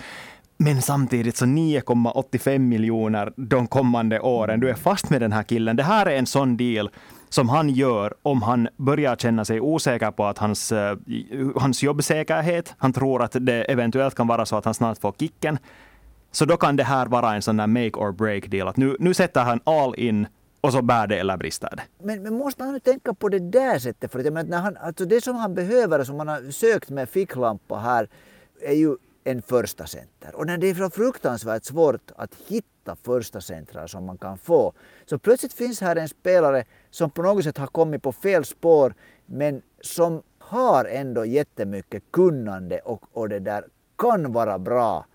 Men 0.56 0.82
samtidigt 0.82 1.36
så 1.36 1.44
9,85 1.44 2.58
miljoner 2.58 3.32
de 3.36 3.66
kommande 3.66 4.20
åren. 4.20 4.60
Du 4.60 4.70
är 4.70 4.74
fast 4.74 5.10
med 5.10 5.20
den 5.20 5.32
här 5.32 5.42
killen. 5.42 5.76
Det 5.76 5.82
här 5.82 6.06
är 6.06 6.16
en 6.16 6.26
sån 6.26 6.56
deal 6.56 6.90
som 7.32 7.48
han 7.48 7.68
gör 7.68 8.14
om 8.22 8.42
han 8.42 8.68
börjar 8.76 9.16
känna 9.16 9.44
sig 9.44 9.60
osäker 9.60 10.10
på 10.10 10.24
att 10.24 10.38
hans, 10.38 10.72
eh, 10.72 10.96
hans 11.56 11.82
jobbsäkerhet, 11.82 12.74
han 12.78 12.92
tror 12.92 13.22
att 13.22 13.36
det 13.40 13.64
eventuellt 13.64 14.14
kan 14.14 14.26
vara 14.26 14.46
så 14.46 14.56
att 14.56 14.64
han 14.64 14.74
snart 14.74 14.98
får 14.98 15.14
kicken. 15.18 15.58
Så 16.30 16.44
då 16.44 16.56
kan 16.56 16.76
det 16.76 16.84
här 16.84 17.06
vara 17.06 17.34
en 17.34 17.42
sån 17.42 17.56
där 17.56 17.66
make 17.66 17.98
or 17.98 18.12
break 18.12 18.50
deal. 18.50 18.68
Att 18.68 18.76
nu, 18.76 18.96
nu 18.98 19.14
sätter 19.14 19.40
han 19.40 19.60
all 19.64 19.94
in 19.94 20.26
och 20.60 20.72
så 20.72 20.82
bär 20.82 21.06
det 21.06 21.18
eller 21.18 21.36
brister 21.36 21.68
det. 21.76 21.82
Men, 22.04 22.22
men 22.22 22.34
måste 22.34 22.64
han 22.64 22.72
nu 22.72 22.80
tänka 22.80 23.14
på 23.14 23.28
det 23.28 23.38
där 23.38 23.78
sättet? 23.78 24.12
För 24.12 24.18
att 24.18 24.24
jag 24.24 24.34
menar, 24.34 24.50
när 24.50 24.60
han, 24.60 24.76
alltså 24.76 25.04
det 25.04 25.20
som 25.20 25.36
han 25.36 25.54
behöver, 25.54 26.04
som 26.04 26.18
han 26.18 26.28
har 26.28 26.50
sökt 26.50 26.90
med 26.90 27.08
ficklampa 27.08 27.78
här, 27.78 28.08
är 28.62 28.74
ju 28.74 28.96
en 29.24 29.42
första 29.42 29.86
center. 29.86 30.34
Och 30.34 30.46
när 30.46 30.58
det 30.58 30.70
är 30.70 30.74
så 30.74 30.90
fruktansvärt 30.90 31.64
svårt 31.64 32.10
att 32.16 32.34
hitta 32.48 32.71
första 33.02 33.40
centrar 33.40 33.86
som 33.86 34.06
man 34.06 34.18
kan 34.18 34.38
få, 34.38 34.72
så 35.06 35.18
plötsligt 35.18 35.52
finns 35.52 35.80
här 35.80 35.96
en 35.96 36.08
spelare 36.08 36.64
som 36.90 37.10
på 37.10 37.22
något 37.22 37.44
sätt 37.44 37.58
har 37.58 37.66
kommit 37.66 38.02
på 38.02 38.12
fel 38.12 38.44
spår, 38.44 38.94
men 39.26 39.62
som 39.80 40.22
har 40.38 40.84
ändå 40.84 41.24
jättemycket 41.24 42.02
kunnande 42.10 42.78
och, 42.78 43.02
och 43.12 43.28
det 43.28 43.38
där 43.38 43.64
kan 43.98 44.32
vara 44.32 44.58
bra. 44.58 45.06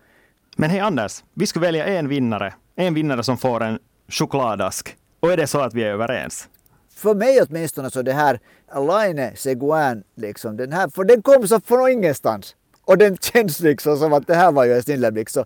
Men 0.56 0.70
hej 0.70 0.80
Anders, 0.80 1.24
vi 1.34 1.46
ska 1.46 1.60
välja 1.60 1.86
en 1.86 2.08
vinnare. 2.08 2.54
En 2.76 2.94
vinnare 2.94 3.22
som 3.22 3.38
får 3.38 3.62
en 3.62 3.78
chokladask. 4.08 4.96
Och 5.20 5.32
är 5.32 5.36
det 5.36 5.46
så 5.46 5.60
att 5.60 5.74
vi 5.74 5.82
är 5.82 5.90
överens? 5.90 6.48
För 6.94 7.14
mig 7.14 7.40
åtminstone 7.42 7.90
så 7.90 8.02
det 8.02 8.12
här 8.12 8.40
Line 8.74 9.36
Seguin, 9.36 10.04
liksom, 10.14 10.56
den 10.56 10.72
här, 10.72 10.88
för 10.88 11.04
den 11.04 11.22
kom 11.22 11.48
så 11.48 11.60
från 11.60 11.90
ingenstans. 11.90 12.56
Och 12.88 12.98
den 12.98 13.16
känns 13.20 13.60
liksom 13.60 13.96
som 13.96 14.12
att 14.12 14.26
det 14.26 14.34
här 14.34 14.52
var 14.52 14.64
ju 14.64 14.72
en 14.72 14.82
snilleblixt. 14.82 15.34
Så 15.34 15.44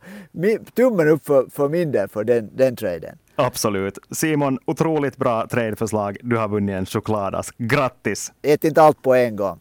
tummen 0.74 1.08
upp 1.08 1.26
för, 1.26 1.46
för 1.50 1.68
min 1.68 1.92
del 1.92 2.08
för 2.08 2.24
den, 2.24 2.56
den 2.56 2.76
traden. 2.76 3.18
Absolut. 3.36 3.98
Simon, 4.10 4.58
otroligt 4.64 5.16
bra 5.16 5.46
tradeförslag. 5.50 6.16
Du 6.22 6.36
har 6.36 6.48
vunnit 6.48 6.74
en 6.74 6.86
chokladask. 6.86 7.54
Grattis! 7.58 8.32
Ät 8.42 8.64
inte 8.64 8.82
allt 8.82 9.02
på 9.02 9.14
en 9.14 9.36
gång 9.36 9.58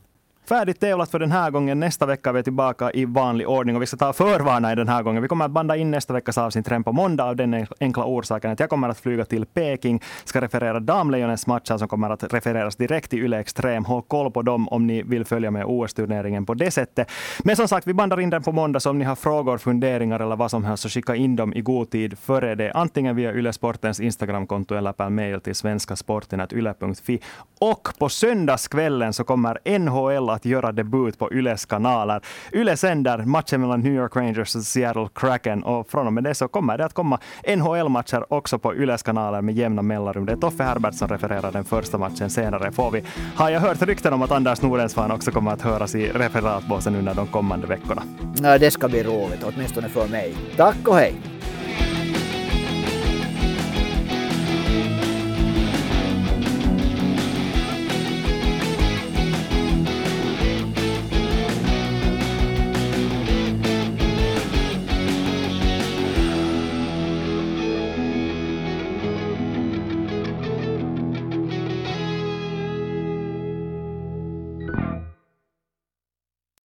färdigt 0.52 0.80
tävlat 0.80 1.12
för 1.12 1.20
den 1.20 1.32
här 1.32 1.52
gången. 1.52 1.80
Nästa 1.80 2.06
vecka 2.06 2.30
är 2.30 2.34
vi 2.34 2.44
tillbaka 2.44 2.92
i 2.92 3.06
vanlig 3.06 3.50
ordning 3.50 3.76
och 3.76 3.82
vi 3.82 3.86
ska 3.86 3.98
ta 3.98 4.14
förvarna 4.14 4.72
i 4.72 4.76
den 4.76 4.88
här 4.88 5.04
gången. 5.04 5.22
Vi 5.22 5.28
kommer 5.28 5.46
att 5.46 5.52
banda 5.52 5.76
in 5.76 5.92
nästa 5.92 6.14
veckas 6.14 6.38
avsnitt 6.38 6.68
redan 6.68 6.84
på 6.84 6.92
måndag 6.92 7.24
av 7.24 7.36
den 7.36 7.68
enkla 7.80 8.06
orsaken 8.06 8.52
att 8.52 8.60
jag 8.60 8.70
kommer 8.70 8.90
att 8.90 9.00
flyga 9.00 9.26
till 9.26 9.46
Peking, 9.46 10.02
ska 10.24 10.42
referera 10.42 10.80
damlejonens 10.80 11.48
matcher 11.48 11.78
som 11.78 11.88
kommer 11.88 12.10
att 12.10 12.34
refereras 12.34 12.76
direkt 12.76 13.14
i 13.14 13.18
Yle 13.18 13.40
Extrem. 13.40 13.86
Håll 13.86 14.02
koll 14.02 14.32
på 14.32 14.42
dem 14.42 14.68
om 14.70 14.88
ni 14.88 15.04
vill 15.04 15.26
följa 15.26 15.52
med 15.52 15.66
OS-turneringen 15.66 16.46
på 16.46 16.54
det 16.54 16.72
sättet. 16.72 17.12
Men 17.44 17.56
som 17.56 17.68
sagt, 17.68 17.88
vi 17.88 17.94
bandar 17.94 18.20
in 18.20 18.30
den 18.30 18.44
på 18.44 18.52
måndag, 18.52 18.80
så 18.80 18.90
om 18.90 19.00
ni 19.00 19.06
har 19.06 19.16
frågor, 19.16 19.58
funderingar 19.58 20.20
eller 20.20 20.36
vad 20.36 20.52
som 20.52 20.64
helst 20.64 20.84
så 20.84 20.90
skicka 20.90 21.16
in 21.16 21.36
dem 21.36 21.54
i 21.54 21.62
god 21.62 21.90
tid 21.90 22.18
före 22.20 22.56
det. 22.56 22.72
Antingen 22.72 23.16
via 23.16 23.34
Yle 23.34 23.54
Sportens 23.54 24.00
Instagramkonto 24.00 24.76
eller 24.76 24.94
per 24.94 25.10
mail 25.10 25.42
till 25.42 25.56
svenskasporten.yle.fi. 25.56 27.22
Och 27.60 27.90
på 28.00 28.10
söndagskvällen 28.10 29.14
så 29.14 29.24
kommer 29.24 29.80
NHL 29.80 30.40
att 30.41 30.45
göra 30.45 30.71
debut 30.71 31.19
på 31.19 31.34
Yles 31.34 31.65
kanaler. 31.65 32.21
Yle 32.54 32.77
sänder 32.77 33.17
matchen 33.17 33.62
mellan 33.62 33.80
New 33.82 33.93
York 33.93 34.15
Rangers 34.15 34.56
och 34.56 34.62
Seattle 34.62 35.08
Kraken 35.13 35.63
och 35.63 35.89
från 35.89 36.08
och 36.08 36.13
med 36.13 36.23
det 36.23 36.36
så 36.36 36.47
kommer 36.47 36.77
det 36.77 36.86
att 36.86 36.93
komma 36.93 37.19
NHL-matcher 37.58 38.34
också 38.34 38.60
på 38.60 38.75
Yles 38.75 39.04
kanaler 39.04 39.41
med 39.41 39.56
jämna 39.56 39.82
mellanrum. 39.82 40.25
Det 40.25 40.32
är 40.32 40.38
Toffe 40.38 40.63
Herbert 40.63 40.93
som 40.93 41.08
refererar 41.08 41.51
den 41.51 41.63
första 41.63 41.97
matchen. 41.97 42.30
Senare 42.30 42.71
får 42.71 42.91
vi, 42.91 43.04
har 43.36 43.49
jag 43.49 43.60
hört 43.60 43.82
rykten 43.82 44.13
om 44.13 44.21
att 44.21 44.32
Anders 44.32 44.62
Nordensvan 44.62 45.12
också 45.12 45.32
kommer 45.32 45.51
att 45.51 45.62
höras 45.62 45.95
i 45.95 46.08
referatbåsen 46.08 46.95
under 46.95 47.13
de 47.13 47.27
kommande 47.27 47.67
veckorna. 47.67 48.04
Ja, 48.43 48.58
det 48.58 48.71
ska 48.71 48.88
bli 48.88 49.04
roligt, 49.04 49.43
åtminstone 49.43 49.89
för 49.89 50.08
mig. 50.08 50.36
Tack 50.58 50.88
och 50.88 50.95
hej! 50.95 51.40